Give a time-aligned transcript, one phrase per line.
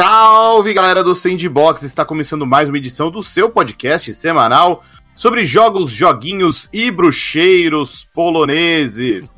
[0.00, 1.82] Salve galera do Sandbox!
[1.82, 4.84] Está começando mais uma edição do seu podcast semanal
[5.16, 9.30] sobre jogos, joguinhos e bruxeiros poloneses.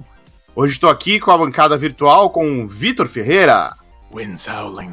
[0.56, 3.72] Hoje estou aqui com a bancada virtual com Vitor Ferreira.
[4.12, 4.92] Winds howling.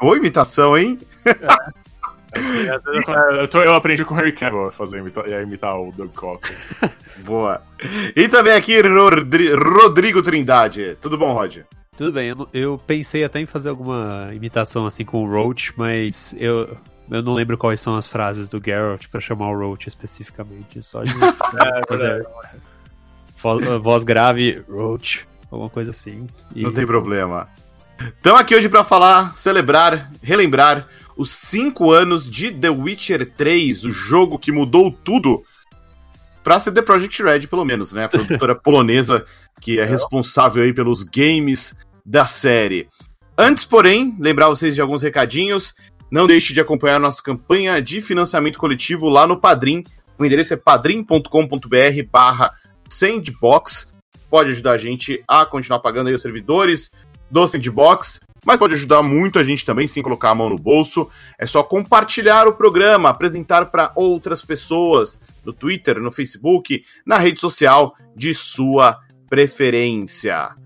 [0.00, 0.98] Boa imitação, hein?
[3.34, 6.14] Eu, tô- eu aprendi com o Harry Cavill a fazer imita- a imitar o Doug
[6.14, 6.56] Cocker.
[7.18, 7.60] Boa.
[8.16, 10.96] E também aqui Rodri- Rodrigo Trindade.
[10.98, 11.58] Tudo bom, Rod?
[12.00, 16.34] Tudo bem, eu, eu pensei até em fazer alguma imitação assim com o Roach, mas
[16.38, 16.74] eu,
[17.10, 20.82] eu não lembro quais são as frases do Geralt pra chamar o Roach especificamente.
[20.82, 22.26] Só de É, fazer
[23.36, 26.26] vo- voz grave, Roach, alguma coisa assim.
[26.56, 27.46] E- Não tem problema.
[28.00, 33.92] Estamos aqui hoje para falar, celebrar, relembrar os cinco anos de The Witcher 3, o
[33.92, 35.44] jogo que mudou tudo
[36.42, 38.06] para ser The Project Red, pelo menos, né?
[38.06, 39.26] A produtora polonesa
[39.60, 41.74] que é responsável aí pelos games
[42.10, 42.88] da série.
[43.38, 45.72] Antes, porém, lembrar vocês de alguns recadinhos.
[46.10, 49.84] Não deixe de acompanhar nossa campanha de financiamento coletivo lá no Padrim.
[50.18, 51.26] O endereço é padrim.com.br
[52.10, 52.52] barra
[52.88, 53.92] sandbox.
[54.28, 56.90] Pode ajudar a gente a continuar pagando aí os servidores
[57.30, 61.08] do Sandbox, mas pode ajudar muito a gente também sem colocar a mão no bolso.
[61.38, 67.40] É só compartilhar o programa, apresentar para outras pessoas no Twitter, no Facebook, na rede
[67.40, 70.56] social de sua preferência.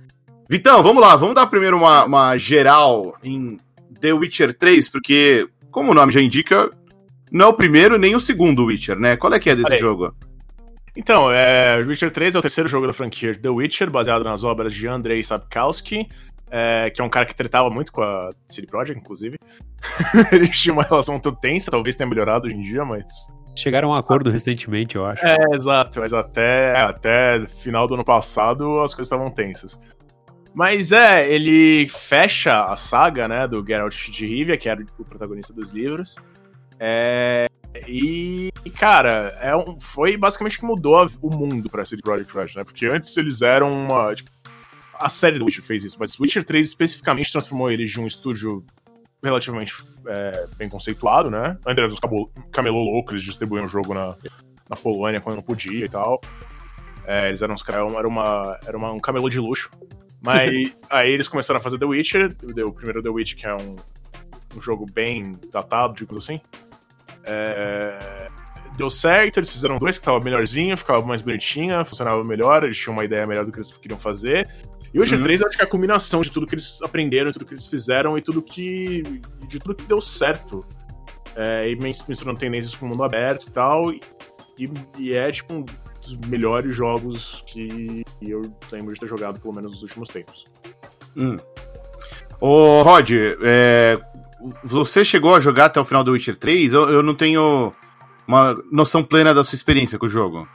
[0.48, 3.58] Vitão, vamos lá, vamos dar primeiro uma, uma geral em
[4.00, 6.70] The Witcher 3, porque, como o nome já indica,
[7.32, 9.16] não é o primeiro nem o segundo Witcher, né?
[9.16, 9.78] Qual é que é desse aí.
[9.78, 10.14] jogo?
[10.96, 14.72] Então, é, Witcher 3 é o terceiro jogo da franquia The Witcher, baseado nas obras
[14.72, 16.06] de Andrei Sapkowski,
[16.50, 19.36] é, que é um cara que tretava muito com a CD Projekt, inclusive.
[20.30, 23.04] Eles tinham uma relação muito tensa, talvez tenha melhorado hoje em dia, mas
[23.56, 25.24] Chegaram a um acordo recentemente, eu acho.
[25.24, 29.78] É, exato, mas até, até final do ano passado as coisas estavam tensas.
[30.54, 35.52] Mas é, ele fecha a saga, né, do Geralt de Rivia, que era o protagonista
[35.52, 36.14] dos livros.
[36.78, 37.46] É,
[37.88, 42.46] e, cara, é um, foi basicamente que mudou a- o mundo pra CD Projekt Red,
[42.56, 42.64] né?
[42.64, 44.14] Porque antes eles eram uma.
[44.14, 44.30] Tipo,
[44.94, 48.64] a série do Witcher fez isso, mas Witcher 3 especificamente transformou eles de um estúdio
[49.22, 49.74] relativamente
[50.06, 51.58] é, bem conceituado, né?
[51.66, 51.98] Ainda era dos
[52.52, 54.14] camelô louco, eles distribuíam o jogo na,
[54.70, 56.20] na Polônia quando não podia e tal.
[57.06, 59.68] É, eles eram uns era, uma, era uma- um camelô de luxo.
[60.24, 62.34] Mas aí eles começaram a fazer The Witcher,
[62.66, 63.76] o primeiro The Witcher, que é um,
[64.56, 66.40] um jogo bem datado, digamos assim.
[67.24, 68.28] É,
[68.76, 72.94] deu certo, eles fizeram dois que tava melhorzinho, ficava mais bonitinha, funcionava melhor, eles tinham
[72.94, 74.48] uma ideia melhor do que eles queriam fazer.
[74.92, 75.22] E hoje Uhum.
[75.24, 77.66] 3 eu acho que é a combinação de tudo que eles aprenderam, tudo que eles
[77.66, 79.02] fizeram e tudo que.
[79.48, 80.64] de tudo que deu certo.
[81.36, 83.90] É, e mis- misturando tendências com o mundo aberto e tal.
[83.92, 84.00] E,
[84.98, 85.64] e é tipo um
[86.04, 90.44] dos melhores jogos que eu lembro de ter jogado, pelo menos nos últimos tempos.
[91.16, 91.36] Hum.
[92.40, 93.10] Ô, Rod,
[93.42, 94.00] é,
[94.62, 96.72] você chegou a jogar até o final do Witcher 3?
[96.72, 97.72] Eu, eu não tenho
[98.26, 100.46] uma noção plena da sua experiência com o jogo.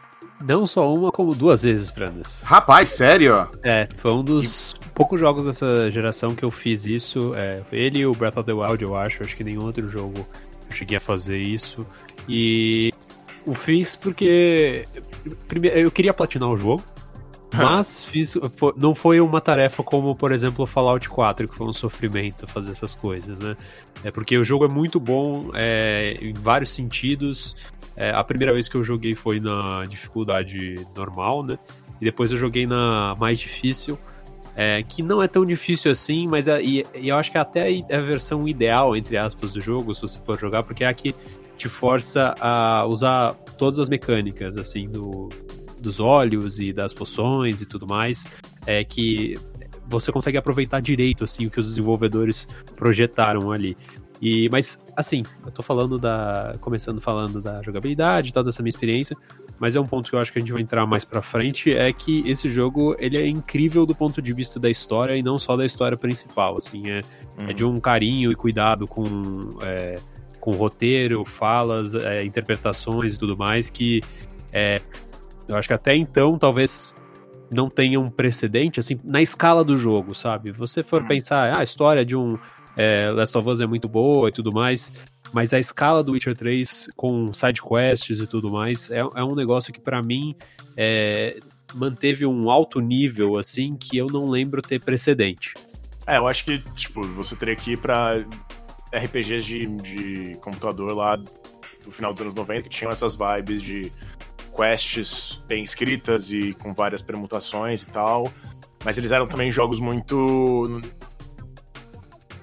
[0.41, 2.41] Não só uma, como duas vezes, Prandas.
[2.43, 3.47] Rapaz, sério?
[3.61, 7.33] É, foi um dos poucos jogos dessa geração que eu fiz isso.
[7.35, 9.21] É, ele e o Breath of the Wild, eu acho.
[9.21, 10.25] Acho que nenhum outro jogo
[10.69, 11.85] eu cheguei a fazer isso.
[12.27, 12.93] E
[13.45, 14.87] o fiz porque
[15.47, 16.83] primeiro, eu queria platinar o jogo.
[17.53, 18.37] Mas fiz,
[18.77, 22.71] não foi uma tarefa como, por exemplo, o Fallout 4, que foi um sofrimento fazer
[22.71, 23.57] essas coisas, né?
[24.03, 27.55] É porque o jogo é muito bom é, em vários sentidos.
[27.95, 31.57] É, a primeira vez que eu joguei foi na dificuldade normal, né?
[31.99, 33.97] E depois eu joguei na mais difícil,
[34.55, 37.73] é, que não é tão difícil assim, mas é, e, e eu acho que até
[37.73, 40.93] é a versão ideal, entre aspas, do jogo, se você for jogar, porque é a
[40.93, 41.15] que
[41.57, 45.29] te força a usar todas as mecânicas, assim, do,
[45.79, 48.25] dos olhos e das poções e tudo mais,
[48.65, 49.35] é que
[49.85, 53.75] você consegue aproveitar direito, assim, o que os desenvolvedores projetaram ali.
[54.21, 56.53] E, mas, assim, eu tô falando da.
[56.59, 59.15] Começando falando da jogabilidade e tal, dessa minha experiência.
[59.57, 61.73] Mas é um ponto que eu acho que a gente vai entrar mais pra frente,
[61.73, 65.37] é que esse jogo, ele é incrível do ponto de vista da história e não
[65.37, 67.01] só da história principal, assim, é,
[67.49, 69.03] é de um carinho e cuidado com,
[69.61, 69.97] é,
[70.39, 74.01] com roteiro, falas, é, interpretações e tudo mais, que
[74.51, 74.81] é,
[75.47, 76.95] eu acho que até então talvez
[77.51, 80.51] não tenha um precedente, assim, na escala do jogo, sabe?
[80.51, 81.07] Você for Hum.
[81.07, 82.37] pensar, ah, a história de um
[82.77, 86.35] é, Last of Us é muito boa e tudo mais, mas a escala do Witcher
[86.35, 90.35] 3 com side quests e tudo mais é, é um negócio que para mim
[90.77, 91.39] é,
[91.73, 95.53] manteve um alto nível assim que eu não lembro ter precedente.
[96.07, 98.23] É, eu acho que, tipo, você teria que ir pra
[98.93, 103.91] RPGs de, de computador lá do final dos anos 90 que tinham essas vibes de
[104.55, 108.31] quests bem escritas e com várias permutações e tal.
[108.83, 110.81] Mas eles eram também jogos muito.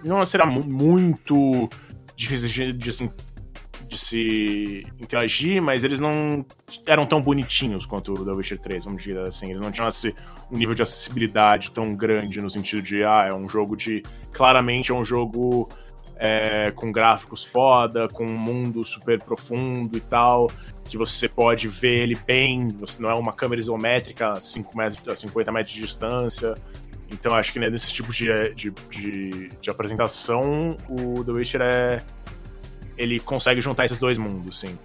[0.05, 1.69] não será muito
[2.15, 3.11] difícil de, de, assim,
[3.89, 6.45] de se interagir, mas eles não
[6.87, 9.51] eram tão bonitinhos quanto o The Witcher 3, vamos dizer assim.
[9.51, 10.15] Eles não tinham esse,
[10.51, 14.03] um nível de acessibilidade tão grande no sentido de, ah, é um jogo de.
[14.33, 15.69] Claramente é um jogo
[16.19, 20.51] é, com gráficos foda, com um mundo super profundo e tal,
[20.85, 25.09] que você pode ver ele bem, você não é uma câmera isométrica a, 5 metros,
[25.09, 26.55] a 50 metros de distância.
[27.11, 32.03] Então acho que né, nesse tipo de, de, de, de apresentação, o The Witcher é
[32.97, 34.79] ele consegue juntar esses dois mundos, sim.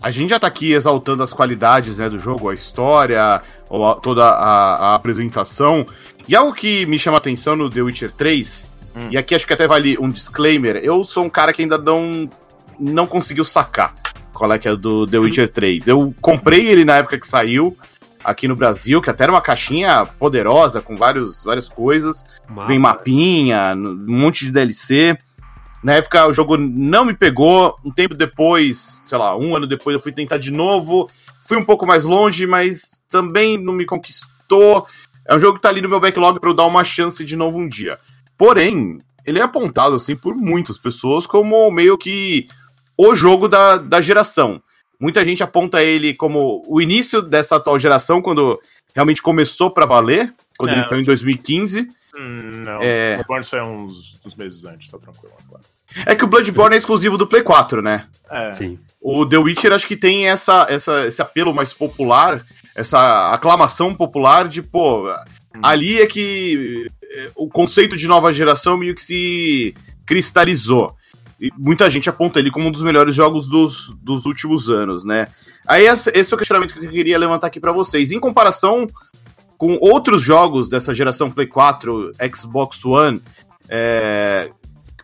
[0.00, 3.42] A gente já tá aqui exaltando as qualidades né, do jogo, a história,
[4.00, 5.84] toda a, a apresentação.
[6.28, 9.08] E algo que me chama atenção no The Witcher 3, hum.
[9.10, 12.28] e aqui acho que até vale um disclaimer, eu sou um cara que ainda não,
[12.78, 13.94] não conseguiu sacar
[14.38, 15.88] qual é que é do The Witcher 3.
[15.88, 17.76] Eu comprei ele na época que saiu
[18.22, 22.24] aqui no Brasil, que até era uma caixinha poderosa, com vários, várias coisas.
[22.48, 22.68] Mapa.
[22.68, 25.18] Vem mapinha, um monte de DLC.
[25.82, 27.76] Na época o jogo não me pegou.
[27.84, 31.10] Um tempo depois, sei lá, um ano depois, eu fui tentar de novo.
[31.44, 34.86] Fui um pouco mais longe, mas também não me conquistou.
[35.26, 37.36] É um jogo que tá ali no meu backlog para eu dar uma chance de
[37.36, 37.98] novo um dia.
[38.38, 42.46] Porém, ele é apontado assim por muitas pessoas como meio que
[42.96, 44.62] o jogo da, da geração.
[44.98, 48.58] Muita gente aponta ele como o início dessa atual geração, quando
[48.94, 51.88] realmente começou para valer, quando é, eles estão em 2015.
[52.16, 53.14] Hum, não, é...
[53.14, 55.62] Bloodborne saiu uns, uns meses antes, tá tranquilo agora.
[56.06, 58.06] É que o Bloodborne é exclusivo do Play 4, né?
[58.30, 58.52] É.
[58.52, 58.78] Sim.
[59.00, 62.44] O The Witcher acho que tem essa, essa, esse apelo mais popular,
[62.74, 65.12] essa aclamação popular de, pô, hum.
[65.62, 66.88] ali é que
[67.34, 69.74] o conceito de nova geração meio que se
[70.06, 70.94] cristalizou.
[71.40, 75.28] E muita gente aponta ele como um dos melhores jogos dos, dos últimos anos, né?
[75.66, 78.10] Aí esse é o questionamento que eu queria levantar aqui para vocês.
[78.10, 78.88] Em comparação
[79.56, 83.20] com outros jogos dessa geração Play 4, Xbox One,
[83.68, 84.50] é,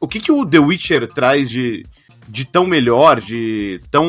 [0.00, 1.84] o que, que o The Witcher traz de,
[2.28, 4.06] de tão melhor, de tão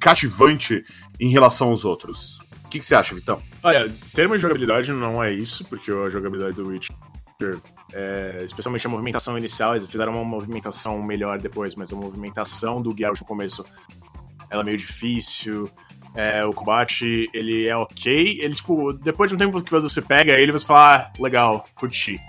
[0.00, 0.84] cativante
[1.20, 2.38] em relação aos outros?
[2.64, 3.38] O que, que você acha, Vitão?
[3.62, 6.94] Olha, termos de jogabilidade não é isso, porque a jogabilidade do Witcher,
[7.92, 12.96] é, especialmente a movimentação inicial, eles fizeram uma movimentação melhor depois, mas a movimentação do
[12.96, 13.64] Geralt no começo
[14.50, 15.68] ela é meio difícil.
[16.16, 18.38] É, o combate, ele é ok.
[18.40, 22.20] Ele, tipo, depois de um tempo que você pega ele, você fala, ah, legal, curti.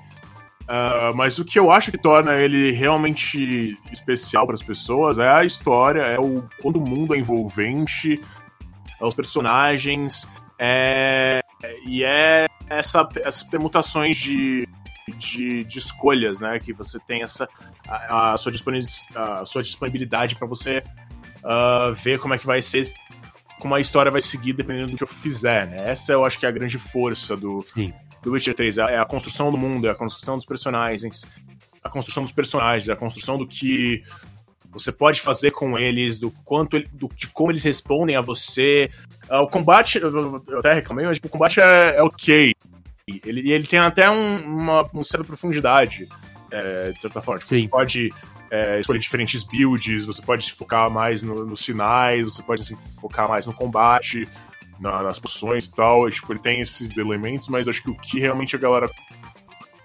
[0.64, 5.30] Uh, mas o que eu acho que torna ele realmente especial para as pessoas é
[5.30, 8.20] a história, é o quando o mundo é envolvente,
[9.00, 10.28] é os personagens,
[10.58, 11.40] é,
[11.86, 14.68] e é essa, essas permutações de,
[15.12, 16.60] de, de, escolhas, né?
[16.60, 17.48] Que você tem essa
[17.88, 20.82] a, a sua, disponibilidade, a sua disponibilidade para você
[21.44, 22.92] uh, ver como é que vai ser
[23.60, 25.90] como a história vai seguir dependendo do que eu fizer, né?
[25.90, 27.64] Essa eu acho que é a grande força do,
[28.22, 28.78] do Witcher 3.
[28.78, 31.26] É a construção do mundo, é a construção dos personagens,
[31.84, 34.04] a construção dos personagens, a construção do que
[34.72, 38.92] você pode fazer com eles, do quanto do, de como eles respondem a você.
[39.30, 42.54] Uh, o combate, eu até reclamei, mas tipo, o combate é, é ok.
[43.08, 46.10] Ele, ele tem até um, uma, uma certa profundidade,
[46.50, 47.40] é, de certa forma.
[47.40, 48.10] Tipo, você pode
[48.50, 53.30] é, escolher diferentes builds, você pode focar mais no, nos sinais, você pode assim, focar
[53.30, 54.28] mais no combate,
[54.80, 56.10] na, nas posições e tal.
[56.10, 58.90] Tipo, ele tem esses elementos, mas acho que o que realmente a galera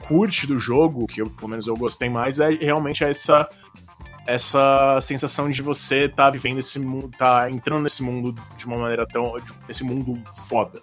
[0.09, 3.49] curte do jogo, que eu, pelo menos eu gostei mais, é realmente essa
[4.27, 8.79] essa sensação de você estar tá vivendo esse mundo, tá entrando nesse mundo de uma
[8.79, 9.37] maneira tão.
[9.69, 10.19] esse mundo
[10.49, 10.81] foda.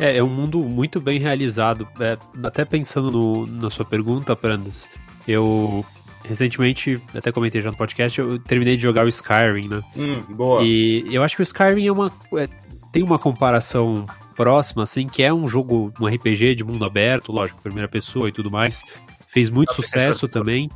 [0.00, 1.86] É, é um mundo muito bem realizado.
[2.00, 4.88] É, até pensando no, na sua pergunta, Prandas,
[5.28, 5.84] eu
[6.26, 9.82] recentemente, até comentei já no podcast, eu terminei de jogar o Skyrim, né?
[9.96, 10.62] Hum, boa.
[10.62, 12.48] E eu acho que o Skyrim é uma, é,
[12.92, 17.60] tem uma comparação próxima, assim, que é um jogo, um RPG de mundo aberto, lógico,
[17.62, 18.82] primeira pessoa e tudo mais.
[19.28, 20.68] Fez muito sucesso também.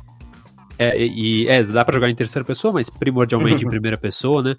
[0.77, 4.55] É, e é, dá para jogar em terceira pessoa, mas primordialmente em primeira pessoa, né?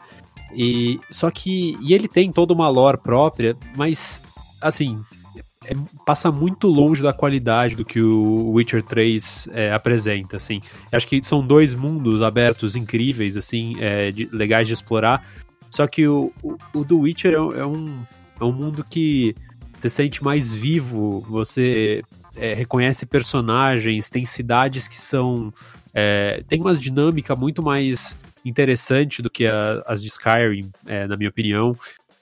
[0.54, 4.22] E só que e ele tem toda uma lore própria, mas
[4.60, 5.02] assim,
[5.66, 10.60] é, passa muito longe da qualidade do que o Witcher 3 é, apresenta, assim.
[10.92, 15.26] Acho que são dois mundos abertos incríveis, assim, é, de, legais de explorar.
[15.70, 18.02] Só que o, o, o do Witcher é, é, um,
[18.40, 19.34] é um mundo que
[19.80, 22.02] se sente mais vivo, você
[22.36, 25.52] é, reconhece personagens, tem cidades que são...
[25.92, 30.70] É, tem uma dinâmica muito mais interessante do que a, as de Skyrim,
[31.08, 31.74] na minha opinião.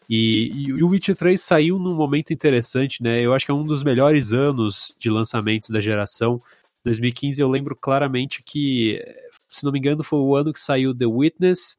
[0.09, 3.21] E, e, o Witcher 3 saiu num momento interessante, né?
[3.21, 6.41] Eu acho que é um dos melhores anos de lançamentos da geração.
[6.85, 9.03] 2015 eu lembro claramente que,
[9.49, 11.79] se não me engano, foi o ano que saiu The Witness,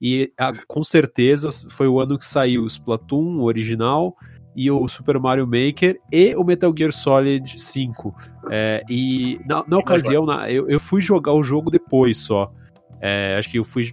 [0.00, 0.32] e
[0.66, 4.16] com certeza foi o ano que saiu o Splatoon, o original,
[4.54, 8.14] e o Super Mario Maker e o Metal Gear Solid 5.
[8.50, 12.50] É, e na, na ocasião, na, eu, eu fui jogar o jogo depois só.
[13.00, 13.92] É, acho que eu fui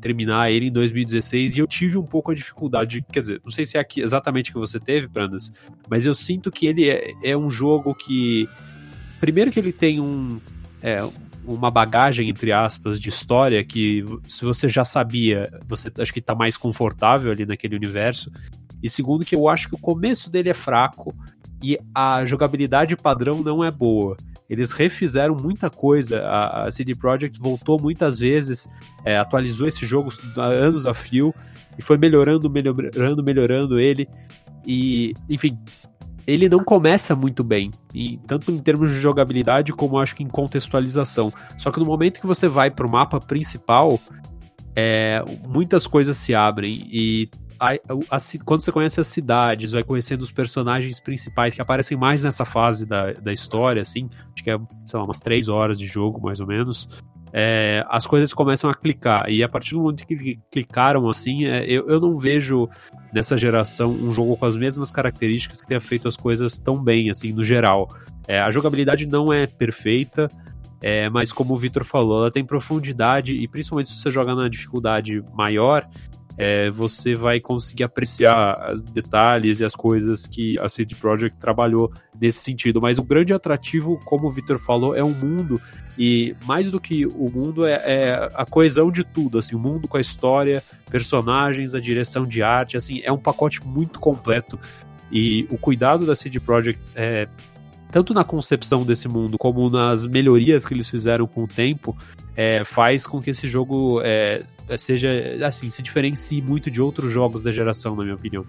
[0.00, 3.64] terminar ele em 2016 e eu tive um pouco a dificuldade, quer dizer, não sei
[3.64, 5.52] se é aqui exatamente que você teve, Prandas,
[5.88, 8.48] mas eu sinto que ele é, é um jogo que
[9.20, 10.40] primeiro que ele tem um
[10.82, 10.98] é,
[11.44, 16.34] uma bagagem entre aspas de história que se você já sabia, você acho que tá
[16.34, 18.30] mais confortável ali naquele universo.
[18.82, 21.14] E segundo que eu acho que o começo dele é fraco
[21.62, 24.16] e a jogabilidade padrão não é boa.
[24.48, 26.22] Eles refizeram muita coisa.
[26.26, 28.68] A, CD Projekt voltou muitas vezes,
[29.04, 31.34] é, atualizou esse jogo há anos a fio
[31.78, 34.08] e foi melhorando, melhorando, melhorando ele.
[34.66, 35.56] E, enfim,
[36.26, 40.28] ele não começa muito bem, e, tanto em termos de jogabilidade como acho que em
[40.28, 41.32] contextualização.
[41.56, 43.98] Só que no momento que você vai para o mapa principal,
[44.76, 47.28] é, muitas coisas se abrem e
[47.60, 47.74] a,
[48.16, 52.44] a, quando você conhece as cidades, vai conhecendo os personagens principais que aparecem mais nessa
[52.44, 56.20] fase da, da história, assim, acho que é, sei lá, umas três horas de jogo,
[56.20, 56.88] mais ou menos.
[57.32, 59.28] É, as coisas começam a clicar.
[59.28, 62.68] E a partir do momento que clicaram assim, é, eu, eu não vejo
[63.12, 67.10] nessa geração um jogo com as mesmas características que tenha feito as coisas tão bem,
[67.10, 67.88] assim, no geral.
[68.26, 70.28] É, a jogabilidade não é perfeita,
[70.82, 74.48] é, mas como o Victor falou, ela tem profundidade e principalmente se você joga na
[74.48, 75.86] dificuldade maior,
[76.40, 81.92] é, você vai conseguir apreciar os detalhes e as coisas que a CD Projekt trabalhou
[82.18, 82.80] nesse sentido.
[82.80, 85.60] Mas o grande atrativo, como o Victor falou, é o mundo
[85.98, 89.86] e mais do que o mundo é, é, a coesão de tudo, assim, o mundo
[89.86, 94.58] com a história, personagens, a direção de arte, assim, é um pacote muito completo
[95.12, 97.28] e o cuidado da CD Projekt é
[97.92, 101.94] tanto na concepção desse mundo como nas melhorias que eles fizeram com o tempo,
[102.36, 104.42] é, faz com que esse jogo é,
[104.78, 105.08] seja,
[105.46, 108.44] assim, se diferencie muito de outros jogos da geração, na minha opinião.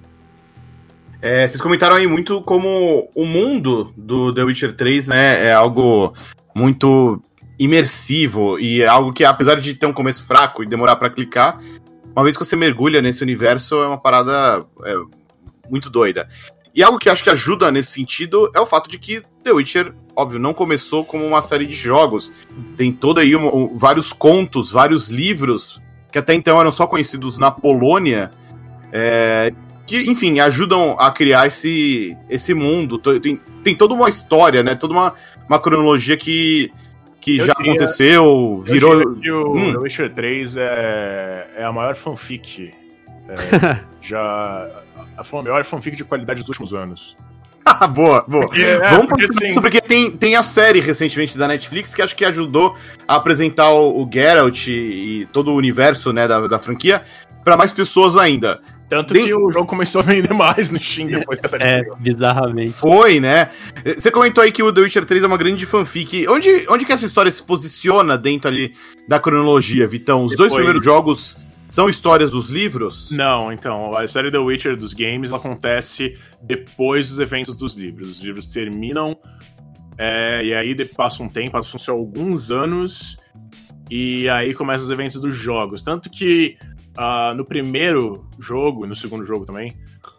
[1.21, 6.13] É, vocês comentaram aí muito como o mundo do The Witcher 3 né, é algo
[6.55, 7.21] muito
[7.59, 11.59] imersivo e é algo que, apesar de ter um começo fraco e demorar para clicar,
[12.15, 14.95] uma vez que você mergulha nesse universo, é uma parada é,
[15.69, 16.27] muito doida.
[16.73, 19.93] E algo que acho que ajuda nesse sentido é o fato de que The Witcher,
[20.21, 22.31] óbvio, não começou como uma série de jogos.
[22.77, 27.37] Tem todo aí um, um, vários contos, vários livros que até então eram só conhecidos
[27.37, 28.31] na Polônia,
[28.91, 29.51] é,
[29.87, 32.99] que, enfim, ajudam a criar esse, esse mundo.
[33.19, 34.75] Tem, tem toda uma história, né?
[34.75, 35.13] Toda uma,
[35.47, 36.71] uma cronologia que,
[37.21, 39.01] que já diria, aconteceu, virou.
[39.01, 39.71] Eu que o hum.
[39.71, 42.73] The Witcher 3 é, é a maior fanfic.
[43.29, 44.69] É, já
[45.23, 47.15] foi a maior fanfic de qualidade dos últimos anos.
[47.93, 48.47] Boa, boa.
[48.47, 52.01] Porque, é, Vamos porque, assim, isso porque tem, tem a série recentemente da Netflix que
[52.01, 52.75] acho que ajudou
[53.07, 57.03] a apresentar o, o Geralt e, e todo o universo né, da, da franquia
[57.43, 58.59] para mais pessoas ainda.
[58.89, 59.23] Tanto tem...
[59.23, 62.73] que o jogo começou a vender mais no Steam depois que a série É, bizarramente.
[62.73, 63.49] Foi, né?
[63.97, 66.27] Você comentou aí que o The Witcher 3 é uma grande fanfic.
[66.27, 68.73] Onde, onde que essa história se posiciona dentro ali
[69.07, 70.25] da cronologia, Vitão?
[70.25, 70.49] Os depois...
[70.49, 71.37] dois primeiros jogos
[71.71, 73.09] são histórias dos livros?
[73.11, 78.09] Não, então, a série The Witcher dos games acontece depois dos eventos dos livros.
[78.09, 79.17] Os livros terminam,
[79.97, 83.15] é, e aí passa um tempo, passam-se alguns anos,
[83.89, 85.81] e aí começam os eventos dos jogos.
[85.81, 86.57] Tanto que
[86.97, 89.71] uh, no primeiro jogo, no segundo jogo também,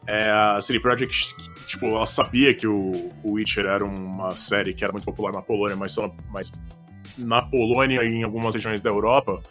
[0.07, 1.35] é, a CD Projekt,
[1.67, 2.93] tipo, ela sabia que o,
[3.23, 6.51] o Witcher era uma série que era muito popular na Polônia, mas só mas
[7.19, 9.43] na Polônia e em algumas regiões da Europa.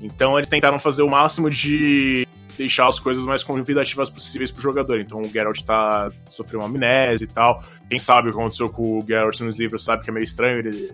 [0.00, 5.00] Então eles tentaram fazer o máximo de deixar as coisas mais convidativas possíveis pro jogador.
[5.00, 7.62] Então o Geralt tá sofreu uma amnésia e tal.
[7.88, 10.58] Quem sabe o que aconteceu com o Geralt nos livros sabe que é meio estranho
[10.58, 10.92] ele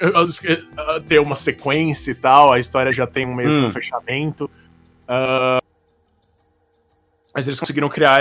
[1.06, 3.66] ter uma sequência e tal, a história já tem um meio hum.
[3.66, 4.44] um fechamento.
[5.04, 5.60] Uh,
[7.34, 8.20] mas eles conseguiram criar,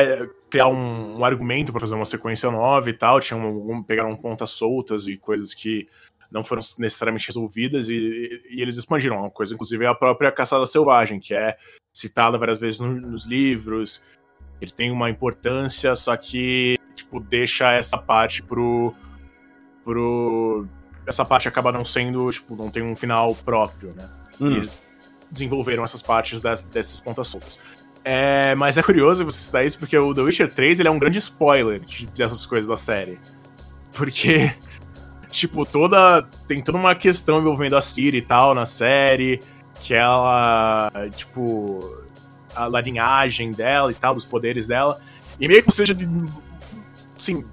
[0.50, 3.20] criar um, um argumento para fazer uma sequência nova e tal.
[3.20, 5.88] Tinham um, pegaram pontas soltas e coisas que
[6.32, 9.20] não foram necessariamente resolvidas e, e, eles expandiram.
[9.20, 11.58] Uma coisa, inclusive, é a própria Caçada Selvagem, que é
[11.92, 14.02] citada várias vezes no, nos livros.
[14.62, 18.94] Eles têm uma importância, só que tipo, deixa essa parte pro.
[19.84, 20.68] pro.
[21.06, 24.08] Essa parte acaba não sendo, tipo, não tem um final próprio, né?
[24.40, 24.52] Hum.
[24.52, 24.84] E eles
[25.32, 27.60] desenvolveram essas partes das, dessas pontas soltas.
[28.04, 31.00] É, mas é curioso você citar isso porque o The Witcher 3 ele é um
[31.00, 33.20] grande spoiler de, dessas coisas da série.
[33.96, 34.54] Porque
[35.32, 36.24] tipo, toda.
[36.48, 39.40] Tem toda uma questão envolvendo a Siri e tal na série,
[39.82, 40.92] que ela.
[41.16, 41.98] Tipo.
[42.56, 45.00] A linhagem dela e tal, dos poderes dela.
[45.40, 45.94] E meio que você já.
[47.16, 47.46] Assim,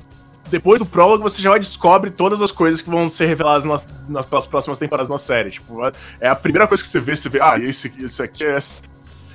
[0.49, 4.47] depois do prólogo você já descobre todas as coisas que vão ser reveladas nas, nas
[4.47, 5.51] próximas temporadas na série.
[5.51, 5.81] Tipo,
[6.21, 8.83] é a primeira coisa que você vê, você vê, ah, esse, esse aqui é essa,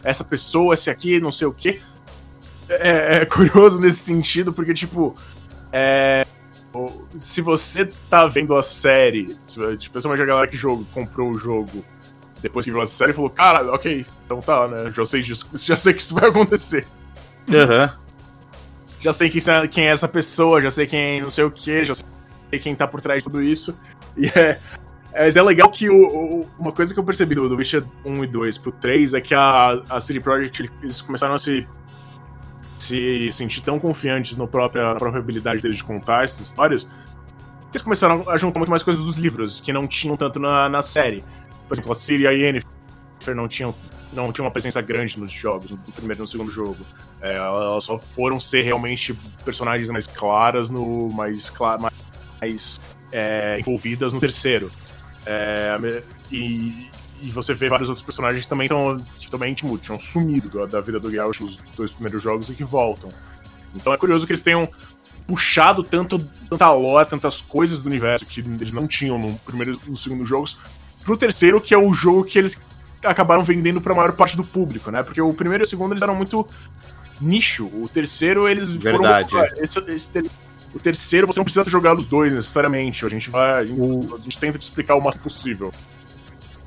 [0.03, 1.81] essa pessoa, esse aqui, não sei o quê.
[2.69, 5.13] é, é curioso nesse sentido, porque, tipo,
[5.71, 6.25] é,
[7.18, 9.38] se você tá vendo a série,
[9.80, 11.84] especialmente a galera que jogo, comprou o jogo
[12.42, 14.92] depois que viu a série, falou, cara, ok, então tá, né?
[14.92, 16.86] Já sei, disso, já sei que isso vai acontecer.
[17.50, 17.84] Aham.
[17.84, 18.01] Uhum.
[19.01, 22.60] Já sei quem, é, essa pessoa, já sei quem não sei o que, já sei
[22.60, 23.75] quem tá por trás de tudo isso.
[24.16, 24.60] E é.
[25.12, 28.24] Mas é legal que o, o, uma coisa que eu percebi do, do Witcher 1
[28.24, 31.68] e 2 pro 3 é que a, a CD Projekt eles começaram a se
[32.82, 36.88] se sentir tão confiantes própria, na própria habilidade deles de contar essas histórias,
[37.72, 40.82] eles começaram a juntar muito mais coisas dos livros, que não tinham tanto na, na
[40.82, 41.24] série.
[41.68, 42.66] Por exemplo, a Ciri e a Yennefer
[43.34, 43.74] não tinham,
[44.12, 46.86] não tinham uma presença grande nos jogos, no primeiro e no segundo jogo.
[47.22, 49.14] É, elas só foram ser realmente
[49.46, 51.52] personagens mais claras, no mais,
[52.42, 54.70] mais é, envolvidas no terceiro.
[55.26, 56.90] É, e,
[57.22, 58.96] e você vê vários outros personagens que também estão
[59.30, 63.10] também tipo, tinham sumido da vida do Geralt nos dois primeiros jogos e que voltam.
[63.75, 64.68] Então é curioso que eles tenham
[65.28, 66.18] puxado tanto
[66.50, 70.25] tanta lore, tantas coisas do universo que eles não tinham no primeiro e no segundo
[70.25, 70.58] jogos
[71.04, 72.60] pro terceiro, que é o jogo que eles
[73.04, 75.01] acabaram vendendo para a maior parte do público, né?
[75.04, 76.48] Porque o primeiro e o segundo eles eram muito
[77.20, 77.66] nicho.
[77.66, 79.30] O terceiro eles Verdade.
[79.30, 80.32] foram esse, esse,
[80.74, 83.06] o terceiro você não precisa jogar os dois necessariamente.
[83.06, 85.72] A gente vai, a gente, a gente tenta te explicar o máximo possível.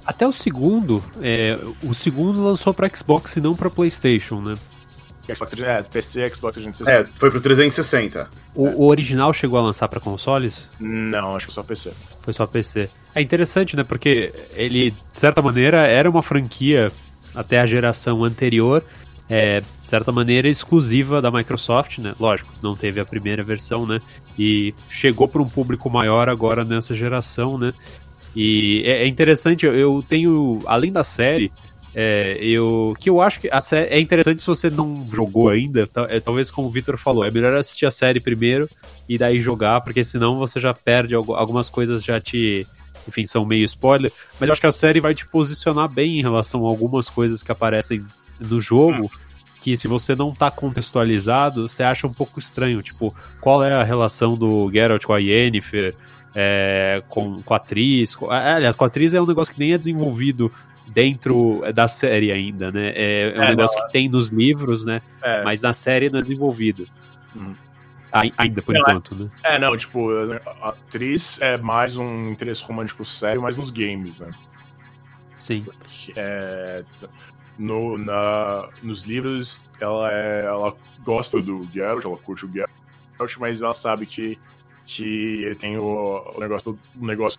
[0.06, 4.54] Até o segundo, é, o segundo lançou para Xbox e não para PlayStation, né?
[5.32, 6.90] Xbox, é, PC, Xbox 360.
[6.90, 8.28] É, foi pro 360.
[8.54, 10.68] O, o original chegou a lançar para consoles?
[10.78, 11.92] Não, acho que só PC.
[12.20, 12.90] Foi só PC.
[13.14, 13.84] É interessante, né?
[13.84, 16.92] Porque ele, de certa maneira, era uma franquia
[17.34, 18.84] até a geração anterior,
[19.28, 22.14] é, de certa maneira, exclusiva da Microsoft, né?
[22.20, 24.00] Lógico, não teve a primeira versão, né?
[24.38, 27.73] E chegou para um público maior agora nessa geração, né?
[28.34, 31.52] E é, é interessante, eu tenho, além da série,
[31.94, 35.88] é, eu que eu acho que a série é interessante se você não jogou ainda,
[36.09, 38.68] é, talvez como o Victor falou, é melhor assistir a série primeiro
[39.09, 42.66] e daí jogar, porque senão você já perde algumas coisas já te,
[43.06, 46.22] enfim, são meio spoiler, mas eu acho que a série vai te posicionar bem em
[46.22, 48.04] relação a algumas coisas que aparecem
[48.40, 49.11] no jogo.
[49.61, 52.82] Que se você não tá contextualizado, você acha um pouco estranho.
[52.82, 55.94] Tipo, qual é a relação do Geralt com a Yennefer?
[56.35, 58.16] É, com, com a atriz.
[58.16, 60.51] Com, aliás, com a atriz é um negócio que nem é desenvolvido
[60.87, 62.92] dentro da série ainda, né?
[62.94, 65.01] É, é um é, negócio não, que tem nos livros, né?
[65.23, 65.42] É.
[65.44, 66.87] Mas na série não é desenvolvido.
[67.35, 67.55] Uhum.
[68.12, 69.31] Ainda, por não, é- enquanto, né?
[69.42, 70.09] É, não, tipo,
[70.62, 74.31] a atriz é mais um interesse romântico sério, mas nos games, né?
[75.40, 75.66] Sim.
[76.14, 76.85] É,
[77.59, 83.62] no, na, nos livros, ela, é, ela gosta do Geralt, ela curte o Geralt, mas
[83.62, 84.38] ela sabe que
[84.87, 87.38] que ele tem o, o negócio o negócio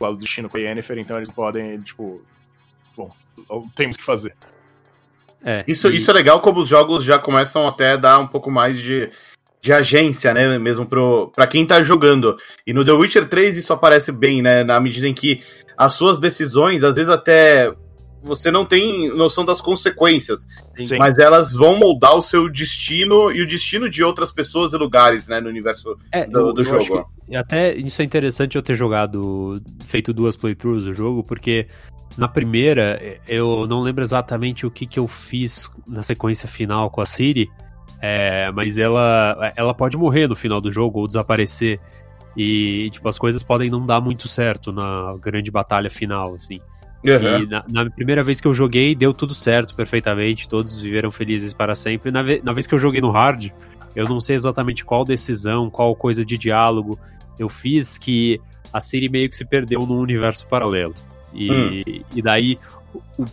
[0.00, 2.22] lá do destino com a Yennefer, então eles podem, tipo,
[2.96, 3.10] bom,
[3.74, 4.34] temos que fazer.
[5.44, 5.98] É, isso, e...
[5.98, 9.10] isso é legal como os jogos já começam até a dar um pouco mais de,
[9.60, 12.36] de agência, né, mesmo pro, pra quem tá jogando.
[12.66, 15.42] E no The Witcher 3 isso aparece bem, né, na medida em que
[15.76, 17.70] as suas decisões, às vezes até
[18.24, 20.48] você não tem noção das consequências,
[20.82, 20.96] Sim.
[20.98, 25.28] mas elas vão moldar o seu destino e o destino de outras pessoas e lugares,
[25.28, 27.06] né, no universo é, do, do jogo.
[27.34, 31.68] até isso é interessante eu ter jogado, feito duas playthroughs do jogo, porque
[32.16, 37.02] na primeira eu não lembro exatamente o que, que eu fiz na sequência final com
[37.02, 37.50] a Siri,
[38.00, 41.80] é, mas ela, ela pode morrer no final do jogo ou desaparecer.
[42.36, 46.60] E, tipo, as coisas podem não dar muito certo na grande batalha final, assim.
[47.04, 47.42] Uhum.
[47.42, 51.52] E na, na, primeira vez que eu joguei, deu tudo certo perfeitamente, todos viveram felizes
[51.52, 52.10] para sempre.
[52.10, 53.50] Na, ve na vez que eu joguei no hard,
[53.94, 56.98] eu não sei exatamente qual decisão, qual coisa de diálogo
[57.38, 58.40] eu fiz que
[58.72, 60.94] a Siri meio que se perdeu num universo paralelo.
[61.32, 61.80] E, hum.
[62.14, 62.58] e daí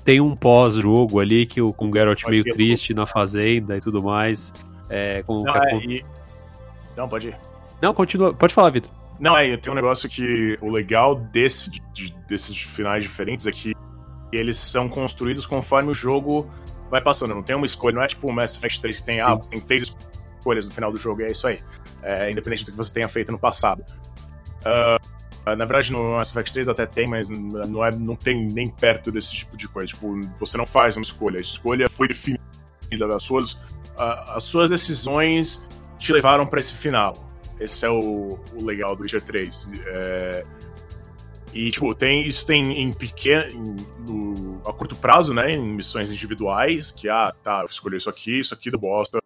[0.03, 4.01] tem um pós-jogo ali que o, com o Geralt meio triste na fazenda e tudo
[4.01, 4.53] mais.
[4.89, 6.01] É, com, não, é, e...
[6.97, 7.37] não, pode ir.
[7.81, 8.33] Não, continua.
[8.33, 8.91] Pode falar, Vitor.
[9.21, 13.75] Não, é, tem um negócio que o legal desse, de, desses finais diferentes é que
[14.33, 16.51] eles são construídos conforme o jogo
[16.89, 17.35] vai passando.
[17.35, 19.61] Não tem uma escolha, não é tipo o Mass Effect 3 que tem, ah, tem
[19.61, 19.95] três
[20.39, 21.59] escolhas no final do jogo, e é isso aí.
[22.01, 23.85] É, independente do que você tenha feito no passado.
[24.65, 28.71] Uh, na verdade, no Mass Effect 3 até tem, mas não, é, não tem nem
[28.71, 29.93] perto desse tipo de coisa.
[29.93, 31.37] Tipo, você não faz uma escolha.
[31.37, 32.41] A escolha foi definida.
[33.15, 35.63] As suas, uh, as suas decisões
[35.99, 37.30] te levaram para esse final.
[37.63, 39.67] Esse é o, o legal do Witcher 3.
[39.85, 40.45] É,
[41.53, 43.75] e, tipo, tem, isso tem em pequeno.
[44.07, 45.51] no, a curto prazo, né?
[45.51, 49.19] Em missões individuais, que, ah, tá, eu escolhi isso aqui, isso aqui do bosta.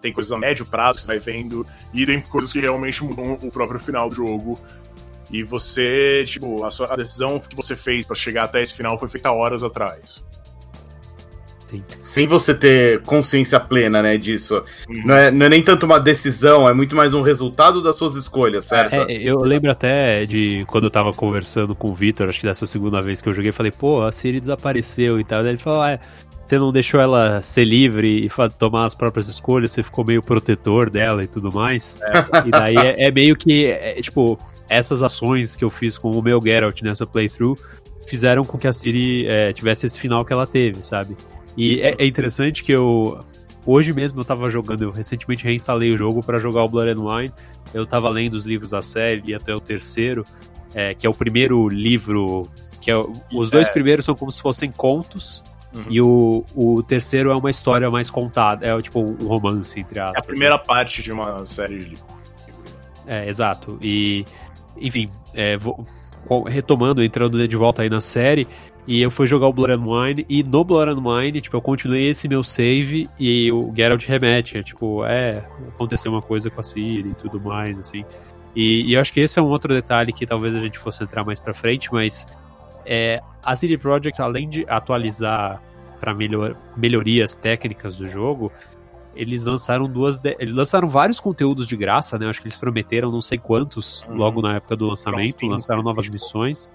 [0.00, 1.64] Tem coisas a médio prazo que você vai vendo.
[1.94, 4.58] E tem coisas que realmente mudam o próprio final do jogo.
[5.30, 8.98] E você, tipo, a, sua, a decisão que você fez para chegar até esse final
[8.98, 10.24] foi feita horas atrás.
[11.70, 11.82] Sim.
[11.98, 14.62] Sem você ter consciência plena, né, disso.
[14.88, 15.02] Uhum.
[15.04, 18.16] Não, é, não é nem tanto uma decisão, é muito mais um resultado das suas
[18.16, 18.94] escolhas, certo?
[18.94, 22.66] É, eu lembro até de quando eu tava conversando com o Victor, acho que dessa
[22.66, 25.42] segunda vez que eu joguei, falei, pô, a Siri desapareceu e tal.
[25.42, 25.98] Daí ele falou, ah,
[26.46, 30.88] você não deixou ela ser livre e tomar as próprias escolhas, você ficou meio protetor
[30.88, 31.98] dela e tudo mais.
[32.02, 32.46] É.
[32.46, 36.22] E daí é, é meio que, é, tipo, essas ações que eu fiz com o
[36.22, 37.56] meu Geralt nessa playthrough
[38.06, 41.16] fizeram com que a Siri é, tivesse esse final que ela teve, sabe?
[41.56, 43.24] E é, é, interessante que eu.
[43.64, 47.02] Hoje mesmo eu tava jogando, eu recentemente reinstalei o jogo para jogar o Blood and
[47.02, 47.32] Wine.
[47.74, 50.24] Eu tava lendo os livros da série e até o terceiro,
[50.74, 52.48] é, que é o primeiro livro.
[52.80, 52.96] que é,
[53.32, 53.72] Os dois é.
[53.72, 55.42] primeiros são como se fossem contos.
[55.74, 55.84] Uhum.
[55.90, 60.16] E o, o terceiro é uma história mais contada, é tipo um romance, entre aspas.
[60.16, 62.04] É a primeira parte de uma série de livros.
[63.06, 63.78] É, exato.
[63.82, 64.24] E,
[64.76, 65.84] enfim, é, vou,
[66.46, 68.46] retomando, entrando de volta aí na série,
[68.86, 71.60] e eu fui jogar o Blood and Wine, e no Blood and Wine, tipo, eu
[71.60, 76.60] continuei esse meu save, e o Geralt remete, é, tipo, é, aconteceu uma coisa com
[76.60, 78.04] a Ciri e tudo mais, assim.
[78.54, 81.02] E, e eu acho que esse é um outro detalhe que talvez a gente fosse
[81.02, 82.26] entrar mais pra frente, mas
[82.86, 85.60] é, a CD Projekt, além de atualizar
[86.00, 88.52] para melhor, melhorias técnicas do jogo,
[89.14, 90.18] eles lançaram duas.
[90.18, 90.36] De...
[90.38, 92.28] Eles lançaram vários conteúdos de graça, né?
[92.28, 94.14] Acho que eles prometeram não sei quantos uhum.
[94.14, 95.46] logo na época do lançamento.
[95.46, 96.72] Lançaram novas missões.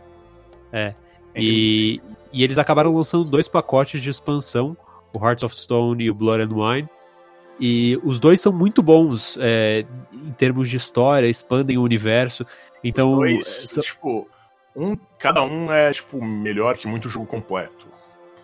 [0.72, 0.94] É.
[1.36, 4.76] E, e eles acabaram lançando dois pacotes de expansão,
[5.14, 6.90] o Hearts of Stone e o Blood and Wine.
[7.60, 12.46] E os dois são muito bons é, em termos de história, expandem o universo.
[12.84, 13.14] Então.
[13.14, 13.84] Os dois, são...
[13.84, 14.28] tipo,
[14.76, 17.90] um, cada um é, tipo, melhor que muito jogo completo.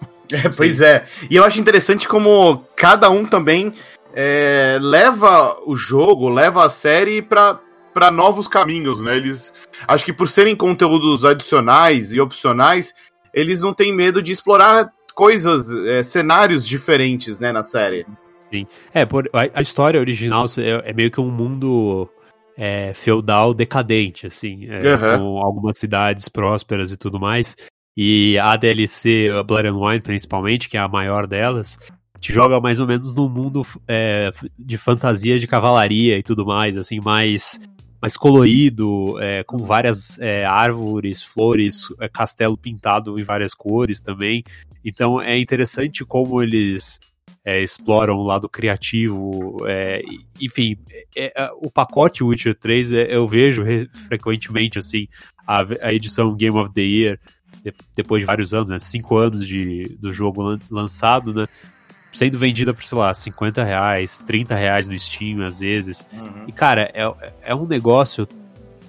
[0.30, 1.06] É, pois é.
[1.30, 3.72] E eu acho interessante como cada um também
[4.14, 7.62] é, leva o jogo, leva a série para
[7.98, 9.18] para novos caminhos, né?
[9.18, 9.52] Eles
[9.88, 12.94] acho que por serem conteúdos adicionais e opcionais,
[13.34, 18.06] eles não têm medo de explorar coisas, é, cenários diferentes, né, na série.
[18.52, 18.68] Sim.
[18.94, 22.08] É, por, a, a história original é, é, meio que um mundo
[22.56, 25.18] é, feudal decadente, assim, uhum.
[25.18, 27.56] com algumas cidades prósperas e tudo mais.
[27.98, 31.80] E a DLC, a Blood and Wine, principalmente, que é a maior delas,
[32.20, 36.78] te joga mais ou menos num mundo é, de fantasia de cavalaria e tudo mais,
[36.78, 37.60] assim, mais,
[38.02, 44.44] mais colorido, é, com várias é, árvores, flores, é, castelo pintado em várias cores também.
[44.84, 47.00] Então é interessante como eles
[47.44, 50.02] é, exploram o lado criativo, é,
[50.40, 50.78] enfim,
[51.16, 53.64] é, o pacote Witcher 3 eu vejo
[54.08, 55.08] frequentemente assim
[55.48, 57.20] a, a, edição Game of the Year
[57.96, 61.48] depois de vários anos, né, cinco anos de, do jogo lançado, né,
[62.12, 66.06] sendo vendida por, sei lá, 50 reais, 30 reais no Steam, às vezes.
[66.14, 66.46] Uhum.
[66.48, 67.12] E, cara, é,
[67.44, 68.28] é um negócio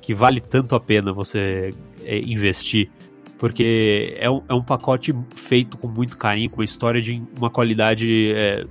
[0.01, 1.71] que vale tanto a pena você
[2.05, 2.91] é, investir,
[3.39, 7.51] porque é um, é um pacote feito com muito carinho, com uma história de uma
[7.51, 8.63] qualidade é,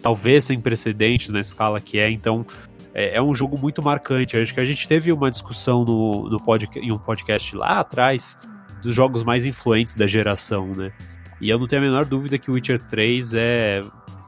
[0.00, 2.46] talvez sem precedentes na escala que é, então
[2.94, 4.38] é, é, um jogo muito marcante.
[4.38, 8.38] Acho que a gente teve uma discussão no, no pod, em um podcast lá atrás
[8.82, 10.92] dos jogos mais influentes da geração, né?
[11.44, 13.80] E eu não tenho a menor dúvida que o Witcher 3 é,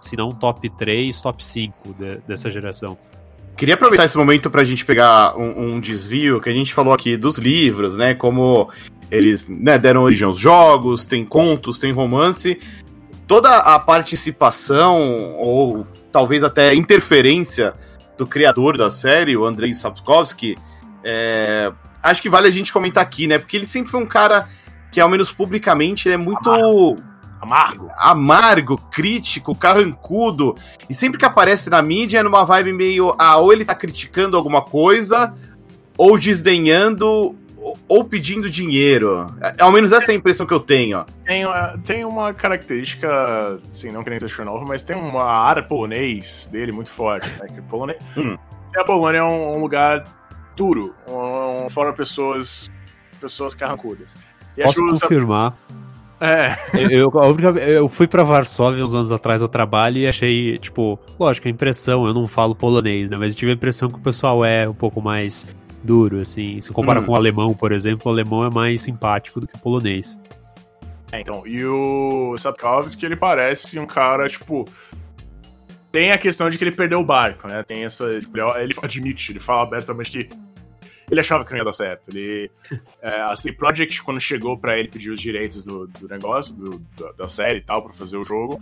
[0.03, 2.99] se não top 3, top 5 de, dessa geração.
[3.57, 6.93] Queria aproveitar esse momento para a gente pegar um, um, desvio que a gente falou
[6.93, 8.15] aqui dos livros, né?
[8.15, 8.71] Como
[9.11, 12.61] eles né, deram origem aos jogos, tem contos, tem romance.
[13.27, 17.73] Toda a participação, ou talvez até interferência
[18.19, 20.55] do criador da série, o Andrei Sapkowski,
[21.03, 23.39] é, acho que vale a gente comentar aqui, né?
[23.39, 24.47] Porque ele sempre foi um cara
[24.97, 26.49] que, ao menos publicamente, é muito.
[26.49, 26.97] Amargo.
[27.39, 27.91] Amargo.
[27.99, 30.55] Amargo, crítico, carrancudo.
[30.89, 33.15] E sempre que aparece na mídia é numa vibe meio.
[33.19, 35.35] Ah, ou ele tá criticando alguma coisa,
[35.99, 37.37] ou desdenhando,
[37.87, 39.27] ou pedindo dinheiro.
[39.43, 41.05] É, ao menos essa é a impressão que eu tenho.
[41.27, 41.45] Tem,
[41.85, 46.89] tem uma característica, assim, não querendo ser novo, mas tem uma área polonês dele muito
[46.89, 47.29] forte.
[47.39, 47.49] Né?
[47.55, 47.95] Que polone...
[48.17, 48.39] Hum.
[48.75, 50.05] A Polônia é um, um lugar
[50.55, 52.71] duro, um, fora pessoas
[53.17, 54.15] pessoas carrancudas.
[54.57, 55.57] E Posso confirmar.
[56.21, 56.57] É.
[56.75, 61.47] Eu, eu, eu fui pra Varsóvia uns anos atrás a trabalho e achei, tipo, lógico,
[61.47, 63.17] a impressão, eu não falo polonês, né?
[63.19, 65.47] Mas eu tive a impressão que o pessoal é um pouco mais
[65.85, 66.61] duro, assim.
[66.61, 67.05] Se compara hum.
[67.05, 70.19] com o alemão, por exemplo, o alemão é mais simpático do que o polonês.
[71.13, 74.65] É, então, e o Sapkowski, ele parece um cara, tipo,
[75.93, 77.63] tem a questão de que ele perdeu o barco, né?
[77.63, 78.21] Tem essa.
[78.21, 80.29] Tipo, ele admite, ele fala abertamente que
[81.11, 82.11] ele achava que não ia dar certo.
[82.11, 82.51] Ele,
[83.01, 86.85] é, a CD Projekt, quando chegou para ele pedir os direitos do, do negócio, do,
[87.17, 88.61] da série e tal, para fazer o jogo,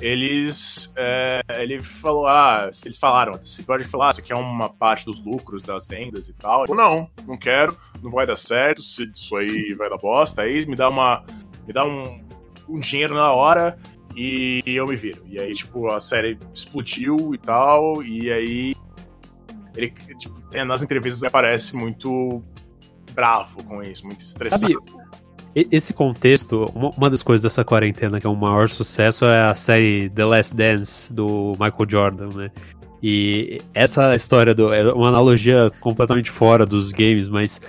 [0.00, 0.92] eles.
[0.96, 5.22] É, ele falou, ah, eles falaram, CD Projekt falou, ah, aqui é uma parte dos
[5.24, 6.64] lucros das vendas e tal.
[6.66, 10.66] Eu, não, não quero, não vai dar certo, se isso aí vai dar bosta, aí
[10.66, 11.24] me dá uma.
[11.66, 12.20] me dá um,
[12.68, 13.78] um dinheiro na hora
[14.16, 15.22] e eu me viro.
[15.26, 18.74] E aí, tipo, a série explodiu e tal, e aí
[19.76, 22.42] ele, tipo, nas entrevistas aparece muito
[23.14, 24.62] bravo com isso, muito estressado.
[24.62, 24.76] Sabe,
[25.54, 30.08] esse contexto, uma das coisas dessa quarentena que é um maior sucesso é a série
[30.08, 32.50] The Last Dance do Michael Jordan, né?
[33.02, 37.60] E essa história do, é uma analogia completamente fora dos games, mas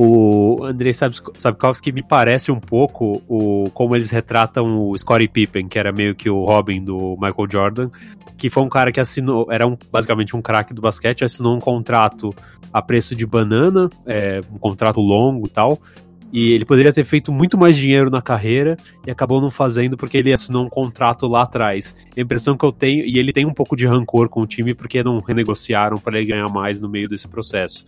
[0.00, 5.76] o Andrei Sapkowski me parece um pouco o como eles retratam o Scottie Pippen, que
[5.76, 7.90] era meio que o Robin do Michael Jordan,
[8.36, 11.58] que foi um cara que assinou, era um, basicamente um craque do basquete, assinou um
[11.58, 12.30] contrato
[12.72, 15.76] a preço de banana, é, um contrato longo e tal,
[16.32, 20.16] e ele poderia ter feito muito mais dinheiro na carreira e acabou não fazendo porque
[20.16, 21.92] ele assinou um contrato lá atrás.
[22.16, 24.74] A impressão que eu tenho, e ele tem um pouco de rancor com o time
[24.74, 27.84] porque não renegociaram para ele ganhar mais no meio desse processo.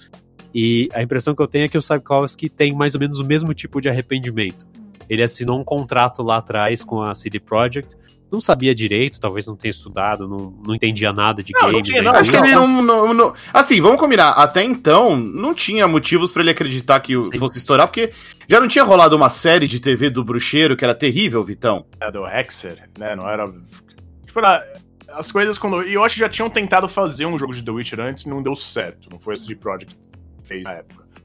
[0.55, 3.25] E a impressão que eu tenho é que o Sapkowski tem mais ou menos o
[3.25, 4.67] mesmo tipo de arrependimento.
[5.09, 7.97] Ele assinou um contrato lá atrás com a CD Projekt,
[8.31, 11.75] não sabia direito, talvez não tenha estudado, não, não entendia nada de não, games.
[11.75, 14.31] Não tinha, não, acho que ele não, não, não, Assim, vamos combinar.
[14.31, 17.39] Até então, não tinha motivos para ele acreditar que Sim.
[17.39, 18.13] fosse estourar, porque
[18.49, 21.85] já não tinha rolado uma série de TV do Bruxeiro que era terrível, Vitão.
[22.01, 23.17] É, do Hexer, né?
[23.17, 23.47] Não era.
[24.25, 24.65] Tipo, era...
[25.09, 25.83] as coisas quando.
[25.83, 28.29] E eu acho que já tinham tentado fazer um jogo de The Witcher antes e
[28.29, 29.11] não deu certo.
[29.11, 29.97] Não foi esse de Project
[30.55, 31.05] fez na época.
[31.05, 31.21] Sim.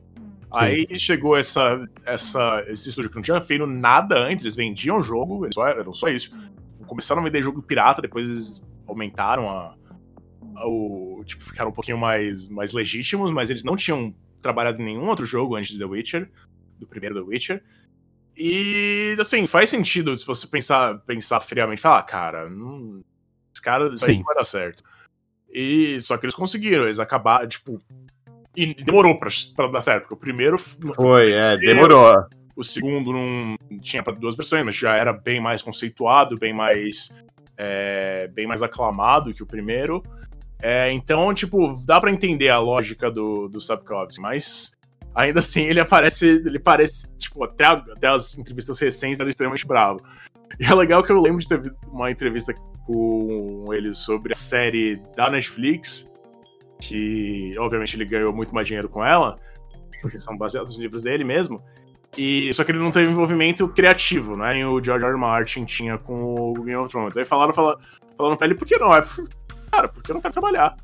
[0.51, 5.01] Aí chegou essa, essa, esse estúdio que não tinha feito nada antes, eles vendiam o
[5.01, 6.31] jogo, eles só, eram só isso
[6.85, 9.75] começaram a vender jogo pirata, depois eles aumentaram a,
[10.55, 11.23] a, o.
[11.25, 15.25] Tipo, ficaram um pouquinho mais, mais legítimos, mas eles não tinham trabalhado em nenhum outro
[15.25, 16.31] jogo antes de The Witcher,
[16.79, 17.63] do primeiro The Witcher.
[18.37, 23.03] E, assim, faz sentido se você pensar, pensar friamente, falar, ah, cara, não,
[23.53, 24.83] esse cara, isso aí não vai dar certo.
[25.49, 27.81] E, só que eles conseguiram, eles acabaram, tipo,
[28.55, 30.57] e demorou pra, pra dar certo, porque o primeiro...
[30.57, 32.13] Foi, é, demorou.
[32.55, 37.13] O segundo não tinha para duas versões, mas já era bem mais conceituado, bem mais
[37.57, 40.03] é, bem mais aclamado que o primeiro.
[40.61, 44.71] É, então, tipo, dá para entender a lógica do, do Sapkowski, mas
[45.13, 49.99] ainda assim ele aparece, ele parece, tipo, até, até as entrevistas recentes é extremamente bravo.
[50.59, 52.53] E é legal que eu lembro de ter uma entrevista
[52.85, 56.07] com ele sobre a série da Netflix,
[56.87, 59.35] que obviamente ele ganhou muito mais dinheiro com ela,
[60.01, 61.61] porque são baseados nos livros dele mesmo.
[62.17, 64.59] E, só que ele não teve envolvimento criativo, né?
[64.59, 65.17] E o George R.
[65.17, 67.17] Martin tinha com o Game of Thrones.
[67.17, 67.79] Aí falaram, falaram,
[68.17, 68.93] falaram pra ele, por que não?
[68.93, 69.03] É,
[69.71, 70.75] cara, porque eu não quero trabalhar.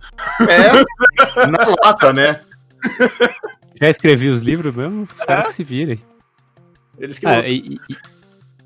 [0.41, 2.41] É, na lata, né?
[3.81, 5.25] Já escrevi os livros mesmo, os é.
[5.25, 5.99] caras se virem.
[6.99, 7.79] Eles que ah, e,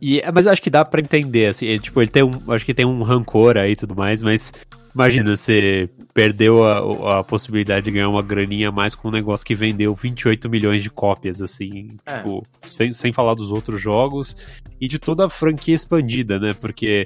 [0.01, 2.51] e, e, Mas acho que dá pra entender, assim, ele, tipo, ele tem um.
[2.51, 4.51] Acho que tem um rancor aí e tudo mais, mas
[4.95, 9.45] Imagina, você perdeu a, a, possibilidade de ganhar uma graninha a mais com um negócio
[9.45, 12.17] que vendeu 28 milhões de cópias, assim, é.
[12.17, 14.37] tipo, sem, sem, falar dos outros jogos
[14.79, 16.53] e de toda a franquia expandida, né?
[16.53, 17.05] Porque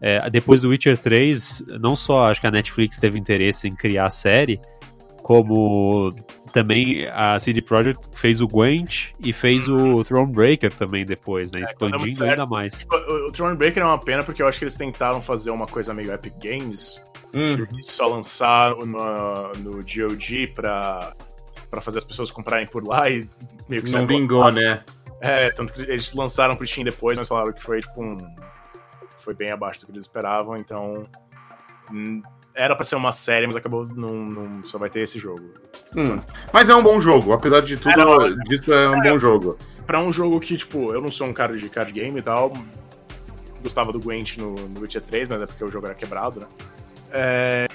[0.00, 4.06] é, depois do Witcher 3, não só acho que a Netflix teve interesse em criar
[4.06, 4.60] a série,
[5.22, 6.10] como
[6.52, 11.60] também a CD Projekt fez o Gwent e fez o Thronebreaker também depois, né?
[11.60, 12.86] É, expandindo é, ainda mais.
[12.90, 15.94] O, o Thronebreaker é uma pena porque eu acho que eles tentaram fazer uma coisa
[15.94, 17.00] meio Epic Games,
[17.34, 17.66] Hum.
[17.82, 21.12] Só lançar no, no GOG pra,
[21.70, 23.28] pra fazer as pessoas comprarem por lá e
[23.68, 24.82] meio que Não vingou, né?
[25.20, 28.18] É, tanto que eles lançaram pro Steam depois, mas falaram que foi tipo um.
[29.18, 31.06] Foi bem abaixo do que eles esperavam, então.
[32.58, 35.54] Era pra ser uma série, mas acabou não, não só vai ter esse jogo.
[35.96, 36.18] Hum,
[36.52, 39.56] mas é um bom jogo, apesar de tudo, é, disso é um é, bom jogo.
[39.86, 42.52] Pra um jogo que, tipo, eu não sou um cara de card game e tal.
[43.62, 46.46] Gostava do Gwent no, no Witcher 3, mas é porque o jogo era quebrado, né?
[47.12, 47.68] É,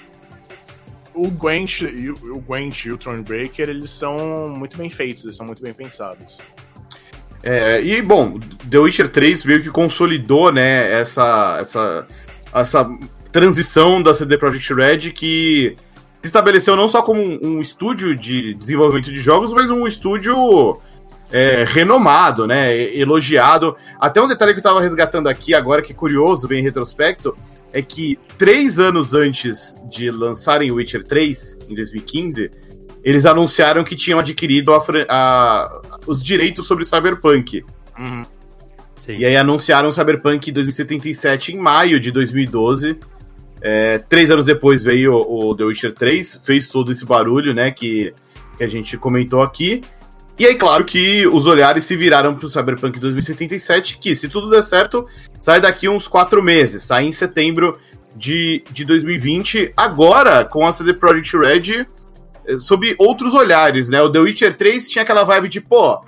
[1.13, 5.37] o Gwent, e o, o Gwent e o Thronebreaker, eles são muito bem feitos, eles
[5.37, 6.37] são muito bem pensados.
[7.41, 8.37] É, e, bom,
[8.69, 12.07] The Witcher 3 meio que consolidou, né, essa, essa,
[12.53, 12.99] essa
[13.33, 15.75] transição da CD Projekt Red que
[16.21, 20.79] se estabeleceu não só como um, um estúdio de desenvolvimento de jogos, mas um estúdio
[21.31, 23.75] é, renomado, né, elogiado.
[23.99, 27.35] Até um detalhe que eu tava resgatando aqui agora, que é curioso, bem em retrospecto,
[27.73, 32.51] é que três anos antes de lançarem Witcher 3, em 2015,
[33.03, 37.65] eles anunciaram que tinham adquirido a, a, os direitos sobre Cyberpunk.
[37.97, 38.23] Uhum.
[39.09, 42.97] E aí anunciaram o Cyberpunk 2077 em maio de 2012.
[43.65, 47.71] É, três anos depois veio o, o The Witcher 3, fez todo esse barulho, né,
[47.71, 48.13] que,
[48.57, 49.79] que a gente comentou aqui.
[50.37, 54.63] E aí, claro que os olhares se viraram pro Cyberpunk 2077, que, se tudo der
[54.63, 55.07] certo,
[55.39, 57.79] sai daqui uns quatro meses, sai em setembro
[58.15, 61.85] de, de 2020, agora com a CD Projekt Red,
[62.45, 64.01] eh, sob outros olhares, né?
[64.01, 66.03] O The Witcher 3 tinha aquela vibe de, pô,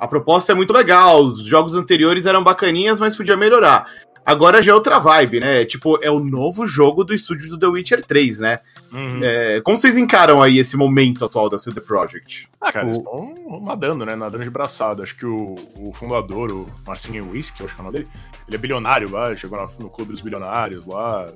[0.00, 3.86] a proposta é muito legal, os jogos anteriores eram bacaninhas, mas podia melhorar.
[4.28, 5.64] Agora já é outra vibe, né?
[5.64, 8.60] Tipo, é o novo jogo do estúdio do The Witcher 3, né?
[8.92, 9.20] Uhum.
[9.22, 12.46] É, como vocês encaram aí esse momento atual da CD Projekt?
[12.60, 14.14] Ah, cara, eles estão nadando, né?
[14.14, 15.02] Nadando de braçada.
[15.02, 18.10] Acho que o, o fundador, o Marcinho Whisky, acho que é o nome dele,
[18.46, 21.26] ele é bilionário lá, chegou no clube dos bilionários lá.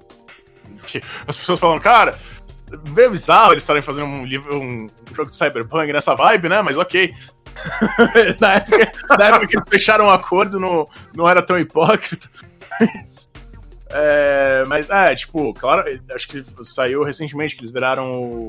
[1.27, 2.19] As pessoas falam, cara,
[2.91, 6.61] meio bizarro eles estarem fazendo um, livro, um jogo de Cyberpunk nessa vibe, né?
[6.61, 7.11] Mas ok.
[8.39, 12.29] na, época, na época que eles fecharam o um acordo, não, não era tão hipócrita.
[12.95, 13.29] Mas,
[13.91, 18.49] é, mas, é, tipo, claro, acho que saiu recentemente que eles viraram o,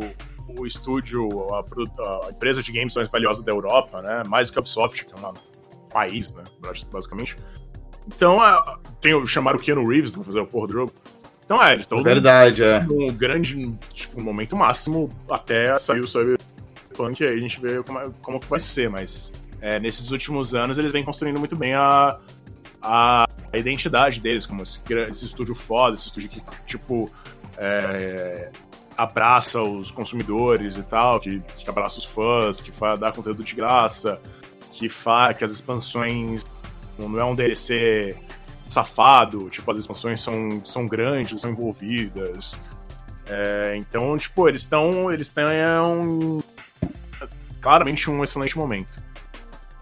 [0.58, 4.24] o estúdio, a, a, empresa de games mais valiosa da Europa, né?
[4.28, 5.34] Mais do que a Ubisoft, que é um
[5.89, 6.43] país, né?
[6.91, 7.36] Basicamente.
[8.08, 10.93] Então, é, tem o chamar o Keanu Reeves pra fazer o porra do jogo.
[11.46, 12.86] Então é, eles estão Verdade, é.
[12.89, 18.00] um grande, tipo, um momento máximo até sair o Cyberpunk, aí a gente vê como,
[18.00, 22.17] é, como vai ser, mas é, nesses últimos anos eles vêm construindo muito bem a,
[22.82, 27.09] a, a identidade deles, como esse, esse, estúdio foda, esse estúdio que, tipo,
[27.57, 28.51] é,
[28.97, 33.55] abraça os consumidores e tal, que, que abraça os fãs, que faz, dá conteúdo de
[33.55, 34.19] graça,
[34.71, 36.43] que faz que as expansões
[36.97, 38.17] não é um DLC
[38.67, 42.59] safado, tipo, as expansões são, são grandes, são envolvidas.
[43.27, 45.11] É, então, tipo, eles estão.
[45.11, 45.45] Eles têm
[47.61, 49.01] claramente um excelente momento.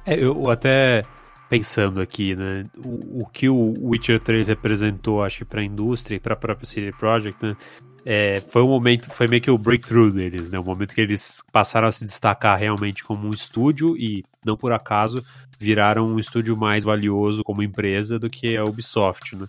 [0.05, 1.03] É, eu até
[1.52, 2.64] pensando aqui, né?
[2.78, 6.66] O, o que o Witcher 3 representou, acho, para a indústria e para a própria
[6.66, 7.58] CD Projekt, né?
[8.06, 10.58] É, foi um momento, foi meio que o breakthrough deles, né?
[10.58, 14.72] O momento que eles passaram a se destacar realmente como um estúdio e, não por
[14.72, 15.22] acaso,
[15.60, 19.46] viraram um estúdio mais valioso como empresa do que a Ubisoft, né?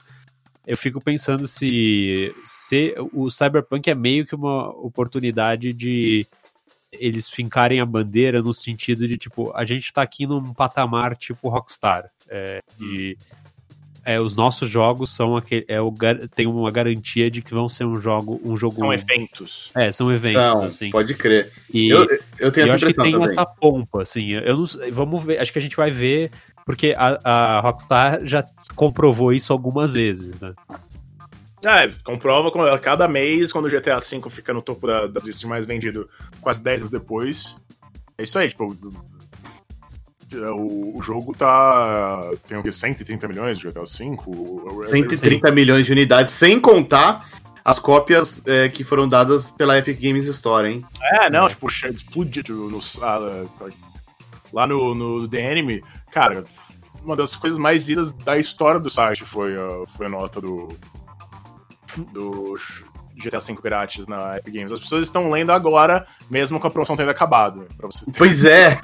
[0.67, 6.27] Eu fico pensando se, se o Cyberpunk é meio que uma oportunidade de
[6.93, 11.49] eles fincarem a bandeira no sentido de, tipo, a gente tá aqui num patamar tipo
[11.49, 13.17] Rockstar, é, de
[14.05, 15.93] é, os nossos jogos são aquele, é o,
[16.35, 19.71] tem uma garantia de que vão ser um jogo um jogo são eventos.
[19.75, 20.91] É são eventos são, assim.
[20.91, 21.53] pode crer.
[21.73, 22.07] E eu,
[22.39, 23.25] eu tenho eu essa acho que tem também.
[23.25, 24.33] essa pompa assim.
[24.33, 26.31] Eu não vamos ver acho que a gente vai ver
[26.67, 30.53] porque a, a Rockstar já comprovou isso algumas vezes né
[31.65, 35.67] é, comprova cada mês, quando o GTA V fica no topo da, das listas mais
[35.67, 36.09] vendido
[36.41, 37.57] quase 10 anos depois.
[38.19, 38.77] É isso aí, tipo,
[40.35, 42.31] o, o jogo tá.
[42.49, 42.73] Tem o que?
[42.73, 44.17] 130 milhões de GTA V?
[44.85, 45.55] 130 Sim.
[45.55, 47.27] milhões de unidades, sem contar
[47.65, 50.85] as cópias é, que foram dadas pela Epic Games Store, hein?
[51.01, 53.45] É, não, tipo, explodiu no, ah,
[54.53, 56.45] lá no, no The Anime, cara,
[57.05, 60.69] uma das coisas mais lidas da história do site foi a, foi a nota do.
[62.13, 62.57] Do
[63.17, 64.73] GTA V grátis na Epic Games.
[64.73, 67.67] As pessoas estão lendo agora, mesmo com a promoção tendo acabado.
[68.17, 68.81] Pois é!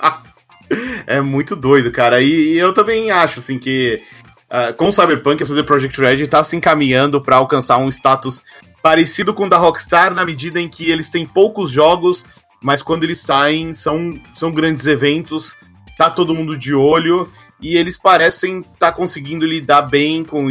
[1.06, 2.20] é muito doido, cara.
[2.20, 4.02] E, e, eu também acho, assim, que
[4.50, 8.42] uh, com o Cyberpunk, a CD Projekt Red tá se encaminhando para alcançar um status
[8.82, 12.24] parecido com o da Rockstar, na medida em que eles têm poucos jogos,
[12.62, 15.56] mas quando eles saem, são, são grandes eventos,
[15.96, 17.26] tá todo mundo de olho,
[17.60, 20.48] e eles parecem estar tá conseguindo lidar bem com,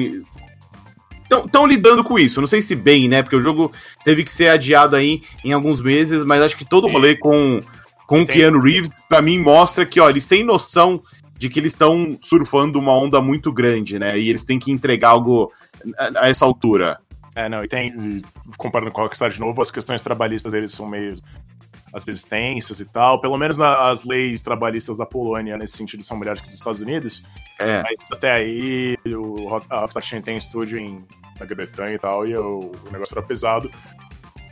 [1.39, 2.41] estão lidando com isso.
[2.41, 3.22] Não sei se bem, né?
[3.22, 3.72] Porque o jogo
[4.04, 7.60] teve que ser adiado aí em alguns meses, mas acho que todo o rolê com,
[8.08, 11.02] com o Keanu Reeves, para mim, mostra que ó, eles têm noção
[11.38, 14.17] de que eles estão surfando uma onda muito grande, né?
[14.17, 15.52] E eles têm que entregar algo
[15.98, 17.00] a, a essa altura.
[17.36, 18.22] É, não, e tem,
[18.58, 21.15] comparando com a Rockstar de novo, as questões trabalhistas deles são meio
[21.94, 23.22] às vezes tensas e tal.
[23.22, 26.82] Pelo menos na, as leis trabalhistas da Polônia, nesse sentido, são melhores que dos Estados
[26.82, 27.24] Unidos.
[27.60, 27.84] É.
[27.84, 31.06] Mas até aí, o, Rockstar tem estúdio em,
[31.40, 33.72] na Grã-Bretanha e tal, e o, o negócio era pesado.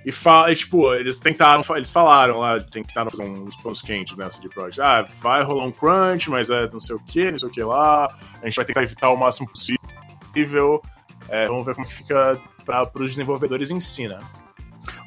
[0.06, 4.42] E, fala, e, tipo, eles tentaram, eles falaram lá, tentaram fazer uns pontos quentes nessa
[4.42, 4.82] de Project.
[4.82, 7.64] Ah, vai rolar um crunch, mas é não sei o que, não sei o que
[7.64, 8.08] lá.
[8.42, 10.82] A gente vai tentar evitar o máximo possível.
[11.30, 14.20] É, vamos ver como fica para os desenvolvedores em si, né?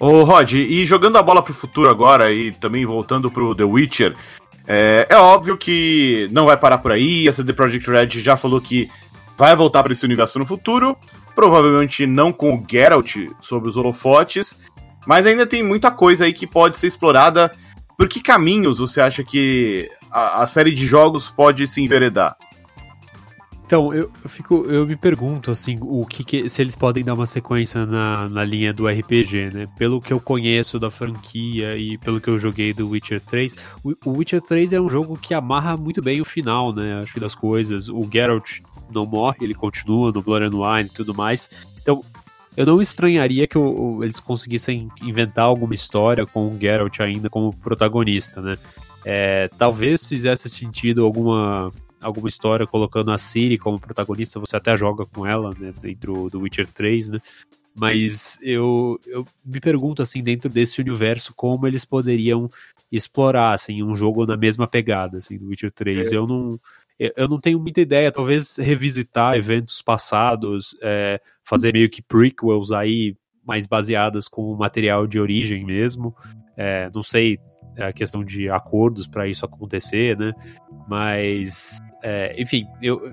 [0.06, 4.14] Ô, Rod, e jogando a bola pro futuro agora e também voltando pro The Witcher,
[4.68, 7.26] é, é óbvio que não vai parar por aí.
[7.26, 8.90] A CD Projekt Red já falou que
[9.34, 10.94] vai voltar para esse universo no futuro.
[11.34, 14.54] Provavelmente não com o Geralt sobre os holofotes,
[15.06, 17.50] mas ainda tem muita coisa aí que pode ser explorada.
[17.96, 22.36] Por que caminhos você acha que a, a série de jogos pode se enveredar?
[23.66, 27.24] Então, eu, fico, eu me pergunto, assim, o que, que, se eles podem dar uma
[27.24, 29.66] sequência na, na linha do RPG, né?
[29.78, 33.94] Pelo que eu conheço da franquia e pelo que eu joguei do Witcher 3, o,
[34.04, 36.98] o Witcher 3 é um jogo que amarra muito bem o final, né?
[36.98, 37.88] Acho que das coisas.
[37.88, 38.60] O Geralt
[38.92, 41.48] não morre, ele continua no Blood and Wine e tudo mais.
[41.80, 42.00] Então,
[42.54, 47.56] eu não estranharia que o, eles conseguissem inventar alguma história com o Geralt ainda como
[47.56, 48.58] protagonista, né?
[49.06, 51.70] É, talvez fizesse sentido alguma
[52.04, 56.40] alguma história colocando a Siri como protagonista, você até joga com ela, né, dentro do
[56.40, 57.18] Witcher 3, né?
[57.76, 62.48] Mas eu, eu me pergunto, assim, dentro desse universo, como eles poderiam
[62.92, 66.12] explorar, assim, um jogo na mesma pegada, assim, do Witcher 3.
[66.12, 66.16] É.
[66.16, 66.58] Eu não
[66.96, 73.16] eu não tenho muita ideia, talvez revisitar eventos passados, é, fazer meio que prequels aí,
[73.44, 76.14] mais baseadas com material de origem mesmo.
[76.56, 77.38] É, não sei
[77.78, 80.32] a questão de acordos para isso acontecer, né?
[80.88, 83.12] Mas, é, enfim, eu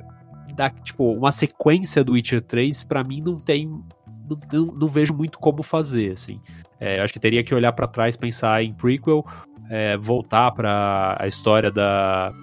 [0.55, 5.13] dá, tipo, uma sequência do Witcher 3 para mim não tem não, não, não, vejo
[5.13, 6.39] muito como fazer, assim.
[6.79, 9.25] É, acho que teria que olhar para trás, pensar em prequel,
[9.69, 12.33] é, voltar para a história da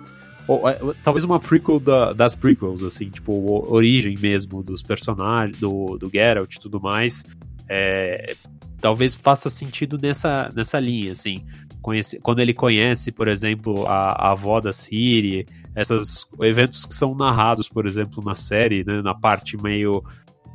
[0.48, 3.32] ou, é, talvez uma prequel da, das prequels, assim, tipo,
[3.70, 7.22] origem mesmo dos personagens, do, do Geralt e tudo mais.
[7.68, 8.34] É,
[8.80, 11.44] talvez faça sentido nessa, nessa linha, assim.
[11.82, 15.46] Conhece, quando ele conhece, por exemplo, a, a avó da Siri,
[15.76, 20.02] esses eventos que são narrados, por exemplo, na série, né, na parte meio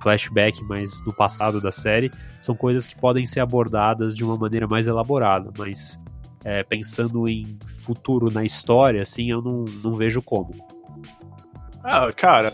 [0.01, 2.11] flashback, mas no passado da série,
[2.41, 5.97] são coisas que podem ser abordadas de uma maneira mais elaborada, mas
[6.43, 10.53] é, pensando em futuro na história, assim, eu não, não vejo como.
[11.81, 12.53] Ah, cara,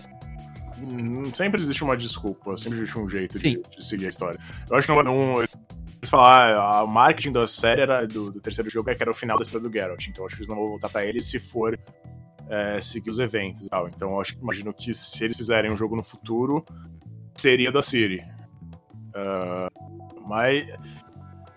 [1.34, 4.40] sempre existe uma desculpa, sempre existe um jeito de, de, seguir a história.
[4.70, 8.40] Eu acho que não, não eles falaram, ah, a marketing da série era, do, do,
[8.40, 10.50] terceiro jogo é que era o final da história do Geralt, então acho que eles
[10.50, 11.78] não vão voltar pra ele se for
[12.50, 13.88] é, seguir os eventos e tal.
[13.88, 16.66] Então eu acho, imagino que se eles fizerem um jogo no futuro,
[17.36, 18.24] seria da Siri.
[19.10, 20.68] Uh, mas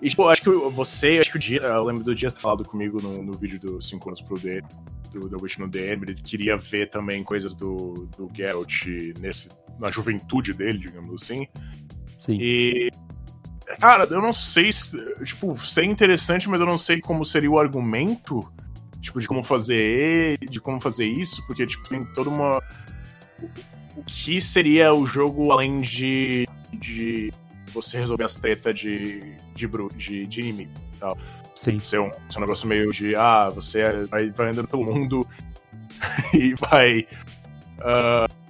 [0.02, 2.64] e, tipo, acho que você, acho que o dia, eu lembro do dia ter falado
[2.64, 4.60] comigo no, no vídeo dos 5 anos pro D,
[5.12, 8.86] do The Witch no DM, ele queria ver também coisas do, do Geralt
[9.20, 9.48] nesse,
[9.78, 11.46] na juventude dele, digamos assim.
[12.18, 12.36] Sim.
[12.40, 12.90] E.
[13.78, 14.96] Cara, eu não sei se.
[15.24, 18.52] Tipo, seria interessante, mas eu não sei como seria o argumento,
[19.00, 22.60] tipo, de como fazer de como fazer isso, porque, tipo, tem toda uma.
[23.96, 26.48] O que seria o jogo além de.
[26.72, 27.32] de
[27.72, 31.18] você resolver as tretas de, de, de, de inimigo e tal.
[31.54, 31.78] Sim.
[31.78, 35.26] Ser um, ser um negócio meio de, ah, você vai, vai andando pelo mundo
[36.34, 37.06] e vai.
[37.78, 38.42] Uh,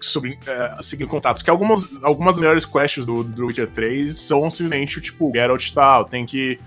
[0.00, 1.42] sobre, uh, seguir contatos.
[1.42, 6.24] Que algumas, algumas melhores quests do, do Witcher 3 são simplesmente, tipo, Geralt tá, tem
[6.24, 6.58] que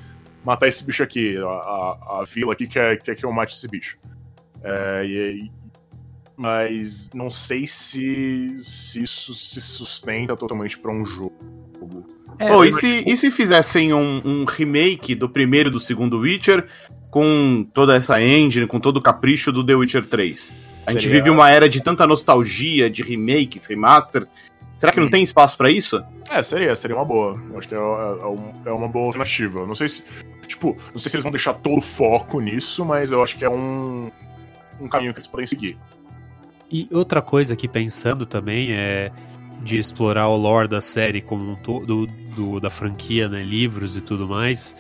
[0.44, 1.38] matar esse bicho aqui.
[1.38, 3.98] A, a, a vila aqui quer, quer que eu mate esse bicho.
[4.64, 5.52] É, e,
[6.38, 11.34] mas não sei se, se isso se sustenta totalmente para um jogo.
[12.40, 16.20] É, oh, e, se, e se fizessem um, um remake do primeiro e do segundo
[16.20, 16.68] Witcher
[17.10, 20.52] com toda essa engine, com todo o capricho do The Witcher 3?
[20.86, 21.18] A gente Seria...
[21.18, 24.30] vive uma era de tanta nostalgia, de remakes, remasters.
[24.78, 25.04] Será que hum.
[25.04, 26.04] não tem espaço para isso?
[26.30, 27.40] É, seria, seria uma boa.
[27.50, 29.66] Eu acho que é, é, é, uma boa alternativa.
[29.66, 30.04] Não sei se.
[30.48, 33.46] Tipo, não sei se eles vão deixar todo o foco nisso, mas eu acho que
[33.46, 34.12] é um,
[34.80, 35.78] um caminho que eles podem seguir.
[36.72, 39.12] E outra coisa que pensando também é
[39.62, 44.02] de explorar o lore da série como um todo, do, da franquia, né, livros e
[44.02, 44.76] tudo mais,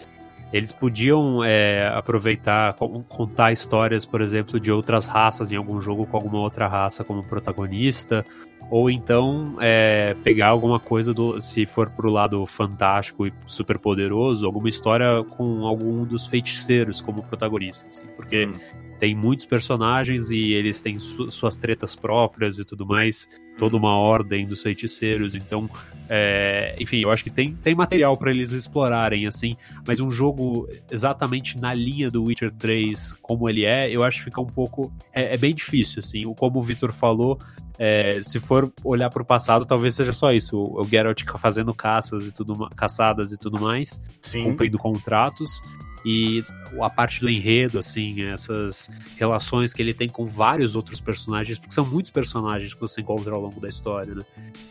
[0.51, 2.75] eles podiam é, aproveitar,
[3.07, 7.23] contar histórias, por exemplo, de outras raças em algum jogo com alguma outra raça como
[7.23, 8.25] protagonista,
[8.69, 14.45] ou então é, pegar alguma coisa do, se for pro lado fantástico e super poderoso,
[14.45, 20.53] alguma história com algum dos feiticeiros como protagonista, assim, porque hum tem muitos personagens e
[20.53, 23.27] eles têm su suas tretas próprias e tudo mais,
[23.57, 25.69] toda uma ordem dos feiticeiros, então,
[26.09, 29.55] é, enfim, eu acho que tem, tem material para eles explorarem, assim,
[29.87, 34.25] mas um jogo exatamente na linha do Witcher 3, como ele é, eu acho que
[34.25, 37.37] fica um pouco, é, é bem difícil, assim, como o Victor falou,
[37.77, 41.73] é, se for olhar para o passado, talvez seja só isso, o, o Geralt fazendo
[41.73, 44.43] caças e tudo, caçadas e tudo mais, Sim.
[44.43, 45.61] cumprindo contratos,
[46.05, 46.43] e
[46.79, 51.73] a parte do enredo, assim, essas relações que ele tem com vários outros personagens, porque
[51.73, 54.21] são muitos personagens que você encontra ao longo da história, né?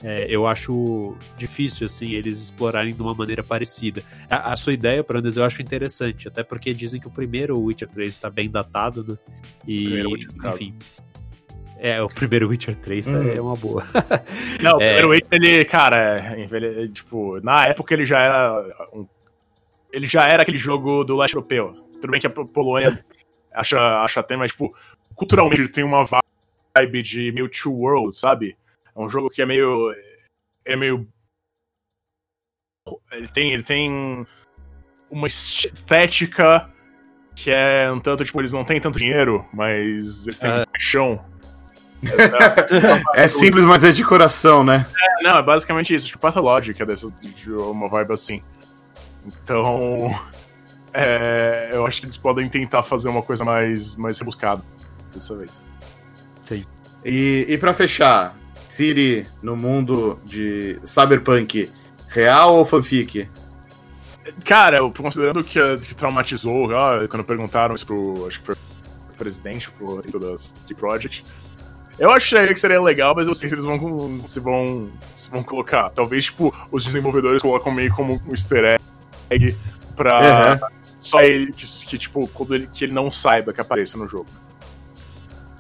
[0.05, 4.01] É, eu acho difícil, assim, eles explorarem de uma maneira parecida.
[4.31, 7.89] A, a sua ideia, Brandes, eu acho interessante, até porque dizem que o primeiro Witcher
[7.89, 9.19] 3 está bem datado, né?
[9.67, 10.05] E,
[10.53, 10.73] enfim.
[11.81, 13.19] É, o primeiro Witcher 3 hum.
[13.23, 13.85] é uma boa.
[14.63, 14.95] Não, o é...
[14.95, 19.05] primeiro Witcher, ele, cara, ele, tipo, na época ele já era um
[19.95, 21.73] ele já era aquele jogo do leste europeu.
[22.01, 23.05] Tudo bem que a Polônia
[23.55, 24.77] acha, acha até, mas, tipo,
[25.15, 28.57] culturalmente ele tem uma vibe de meio Two Worlds, sabe?
[28.95, 29.95] É um jogo que é meio.
[30.65, 31.07] É meio.
[33.13, 34.27] Ele tem, ele tem
[35.09, 36.69] uma estética
[37.37, 40.67] que é um tanto, tipo, eles não têm tanto dinheiro, mas eles têm é.
[40.67, 41.25] paixão.
[43.15, 44.87] é simples, mas é de coração, né?
[45.01, 46.07] É, não, é basicamente isso.
[46.07, 48.43] Tipo, Pathologic é dessa, de uma vibe assim.
[49.27, 50.15] Então,
[50.93, 54.63] é, eu acho que eles podem tentar fazer uma coisa mais, mais rebuscada
[55.13, 55.63] dessa vez.
[56.43, 56.65] Sim.
[57.05, 58.35] E, e para fechar,
[58.69, 61.71] Siri no mundo de Cyberpunk,
[62.09, 63.29] real ou fanfic?
[64.45, 66.69] Cara, considerando que, que traumatizou,
[67.11, 71.23] quando perguntaram isso pro, acho que foi pro presidente, pro das de Project,
[71.99, 73.79] eu acharia que seria legal, mas eu sei se eles vão
[74.27, 75.91] se vão se vão colocar.
[75.91, 78.85] Talvez tipo os desenvolvedores colocam meio como um easter egg
[79.97, 80.69] pra uhum.
[80.99, 84.27] só ele que, que tipo ele, que ele não saiba que apareça no jogo.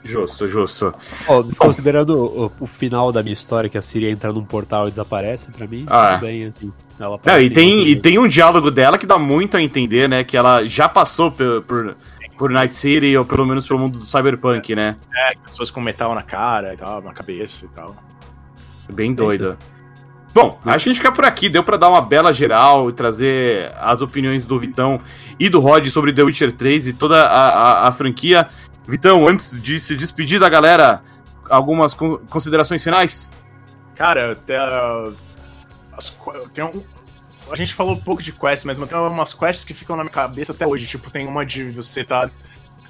[0.04, 0.94] Justo, justo.
[1.26, 4.90] Oh, considerando o, o, final da minha história, que a Siri entra num portal e
[4.90, 6.12] desaparece, pra mim, ah.
[6.12, 6.70] tudo bem, assim.
[7.00, 10.22] Ela Não, e tem, e tem um diálogo dela que dá muito a entender, né?
[10.22, 11.96] Que ela já passou por, por,
[12.36, 14.96] por Night City, ou pelo menos pelo mundo do Cyberpunk, né?
[15.16, 17.96] É, pessoas com metal na cara e tal, na cabeça e tal.
[18.92, 19.56] Bem doida.
[20.34, 21.48] Bom, acho que a gente fica por aqui.
[21.48, 25.00] Deu para dar uma bela geral e trazer as opiniões do Vitão
[25.38, 28.48] e do Rod sobre The Witcher 3 e toda a, a, a franquia.
[28.86, 31.02] Vitão, antes de se despedir da galera,
[31.48, 33.30] algumas considerações finais?
[33.94, 34.56] Cara, até.
[35.96, 36.12] As,
[36.52, 36.82] tem um,
[37.50, 40.12] a gente falou um pouco de quests, mas tem umas quests que ficam na minha
[40.12, 40.86] cabeça até hoje.
[40.86, 42.28] Tipo, tem uma de você tá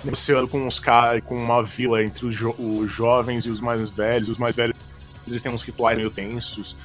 [0.03, 3.90] negociando com uns caras, com uma vila entre os, jo os, jovens e os mais
[3.90, 4.30] velhos.
[4.30, 4.76] Os mais velhos
[5.26, 6.76] eles têm uns rituais meio tensos,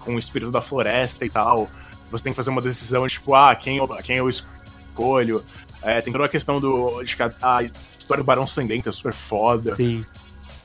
[0.00, 1.68] com o espírito da floresta e tal.
[2.10, 5.44] Você tem que fazer uma decisão, tipo, ah, quem eu, quem eu escolho.
[5.82, 7.02] É, tem toda a questão do.
[7.02, 9.74] De, a história do Barão Sangrento é super foda.
[9.74, 10.04] Sim.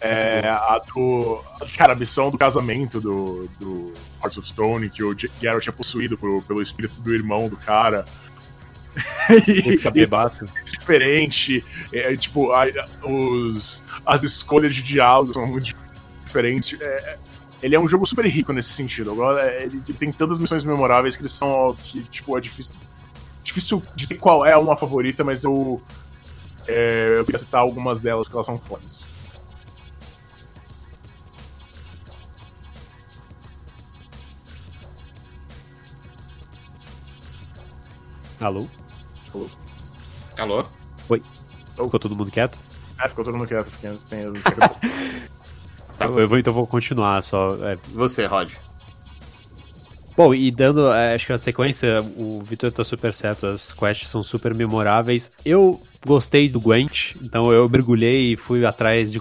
[0.02, 1.42] É, a do.
[1.78, 6.18] Cara, a missão do casamento do, do Hearts of Stone, que o Geralt tinha possuído
[6.18, 8.04] por, pelo espírito do irmão do cara.
[9.48, 10.46] e, bebaço.
[10.66, 11.64] diferente.
[11.94, 12.66] É, tipo, a,
[13.04, 15.76] os, as escolhas de diálogo são muito
[16.26, 16.80] diferentes.
[16.80, 17.18] É,
[17.66, 19.11] ele é um jogo super rico nesse sentido.
[19.11, 21.76] Agora, é, ele, ele tem tantas missões memoráveis que eles são.
[21.76, 22.76] Que, tipo, é difícil.
[23.43, 25.82] Difícil dizer qual é uma favorita, mas eu
[26.68, 29.03] é, eu queria citar algumas delas porque elas são fodas.
[38.39, 38.68] Alô?
[39.34, 39.49] Alô?
[40.38, 40.66] Alô?
[41.09, 41.24] Oi.
[41.72, 42.59] Ficou todo mundo quieto?
[42.99, 44.26] Ah, ficou todo mundo quieto, porque tem...
[45.98, 46.06] tá.
[46.06, 47.58] eu vou, então vou continuar só.
[47.62, 47.78] É...
[47.93, 48.52] Você, Rod.
[50.16, 54.08] Bom, e dando, é, acho que a sequência, o Vitor tá super certo, as quests
[54.08, 55.30] são super memoráveis.
[55.46, 59.20] Eu gostei do Gwent, então eu mergulhei e fui atrás de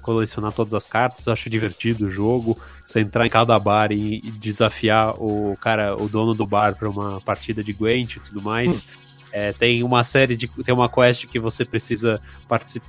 [0.00, 1.26] colecionar todas as cartas.
[1.26, 2.56] Acho divertido o jogo.
[2.84, 7.20] Você entrar em cada bar e, desafiar o cara, o dono do bar, para uma
[7.20, 8.82] partida de Gwent e tudo mais.
[8.82, 9.06] Hum.
[9.32, 10.46] É, tem uma série de.
[10.62, 12.20] Tem uma quest que você precisa.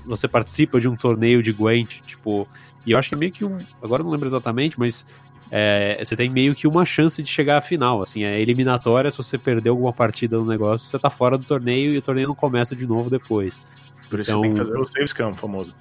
[0.05, 2.47] Você participa de um torneio de Gwent, tipo.
[2.87, 3.59] E eu acho que é meio que um.
[3.83, 5.05] Agora não lembro exatamente, mas
[5.51, 8.01] é, você tem meio que uma chance de chegar à final.
[8.01, 11.93] Assim, é eliminatória, se você perder alguma partida no negócio, você tá fora do torneio
[11.93, 13.61] e o torneio não começa de novo depois.
[14.09, 15.75] Por isso então, você tem que fazer o save scam famoso.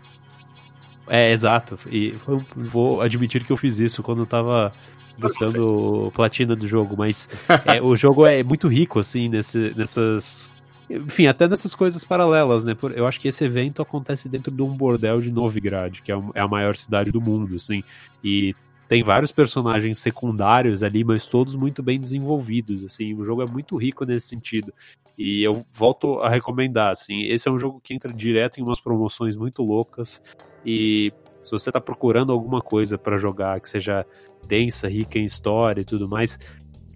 [1.08, 1.78] É, exato.
[1.88, 2.16] E
[2.56, 4.72] vou admitir que eu fiz isso quando eu tava
[5.16, 7.30] buscando platina do jogo, mas
[7.64, 10.50] é, o jogo é muito rico, assim, nesse, nessas.
[10.88, 12.76] Enfim, até nessas coisas paralelas, né?
[12.94, 16.40] Eu acho que esse evento acontece dentro de um bordel de Novigrad, que é, é
[16.40, 17.82] a maior cidade do mundo, assim.
[18.22, 18.54] E
[18.88, 23.76] tem vários personagens secundários ali, mas todos muito bem desenvolvidos, assim, o jogo é muito
[23.76, 24.72] rico nesse sentido.
[25.18, 28.80] E eu volto a recomendar, assim, esse é um jogo que entra direto em umas
[28.80, 30.22] promoções muito loucas
[30.64, 34.04] e se você está procurando alguma coisa para jogar que seja
[34.48, 36.38] densa, rica em história e tudo mais,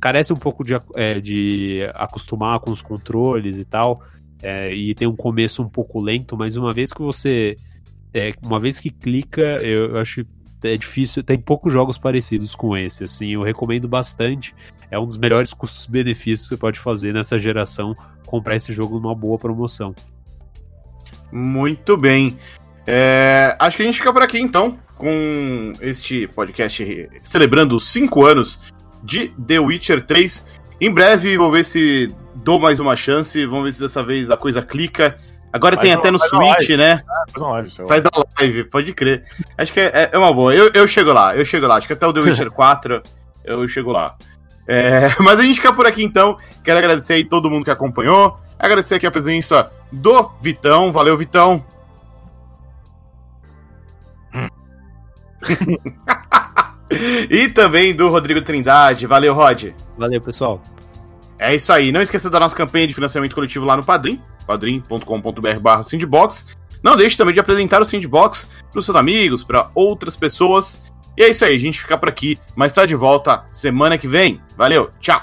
[0.01, 4.03] carece um pouco de, é, de acostumar com os controles e tal,
[4.42, 7.57] é, e tem um começo um pouco lento, mas uma vez que você
[8.12, 10.24] é, uma vez que clica, eu, eu acho
[10.62, 14.55] é difícil, tem poucos jogos parecidos com esse, assim, eu recomendo bastante.
[14.90, 17.96] É um dos melhores custos-benefícios que você pode fazer nessa geração,
[18.26, 19.94] comprar esse jogo numa boa promoção.
[21.32, 22.36] Muito bem.
[22.86, 28.26] É, acho que a gente fica por aqui então, com este podcast celebrando os 5
[28.26, 28.59] anos
[29.03, 30.44] de The Witcher 3.
[30.80, 34.36] Em breve, vou ver se dou mais uma chance, vamos ver se dessa vez a
[34.36, 35.16] coisa clica
[35.53, 37.03] Agora faz tem até no Switch, né?
[37.09, 39.24] Ah, faz uma live, faz da live, pode crer.
[39.59, 40.55] Acho que é, é, uma boa.
[40.55, 41.76] Eu, eu chego lá, eu chego lá.
[41.76, 43.03] Acho que até o The Witcher 4
[43.44, 44.16] eu chego lá.
[44.66, 46.36] É, mas a gente fica por aqui então.
[46.62, 48.38] Quero agradecer aí todo mundo que acompanhou.
[48.59, 50.92] Agradecer aqui a presença do Vitão.
[50.92, 51.64] Valeu, Vitão.
[57.30, 59.07] e também do Rodrigo Trindade.
[59.07, 59.68] Valeu, Rod.
[59.97, 60.61] Valeu, pessoal.
[61.38, 61.91] É isso aí.
[61.93, 64.20] Não esqueça da nossa campanha de financiamento coletivo lá no Padrim
[64.51, 66.47] padrim.com.br barra Sandbox.
[66.82, 70.82] Não deixe também de apresentar o Sandbox para seus amigos, para outras pessoas.
[71.16, 74.09] E é isso aí, a gente fica por aqui, mas está de volta semana que
[74.09, 74.41] vem.
[74.57, 75.20] Valeu, tchau!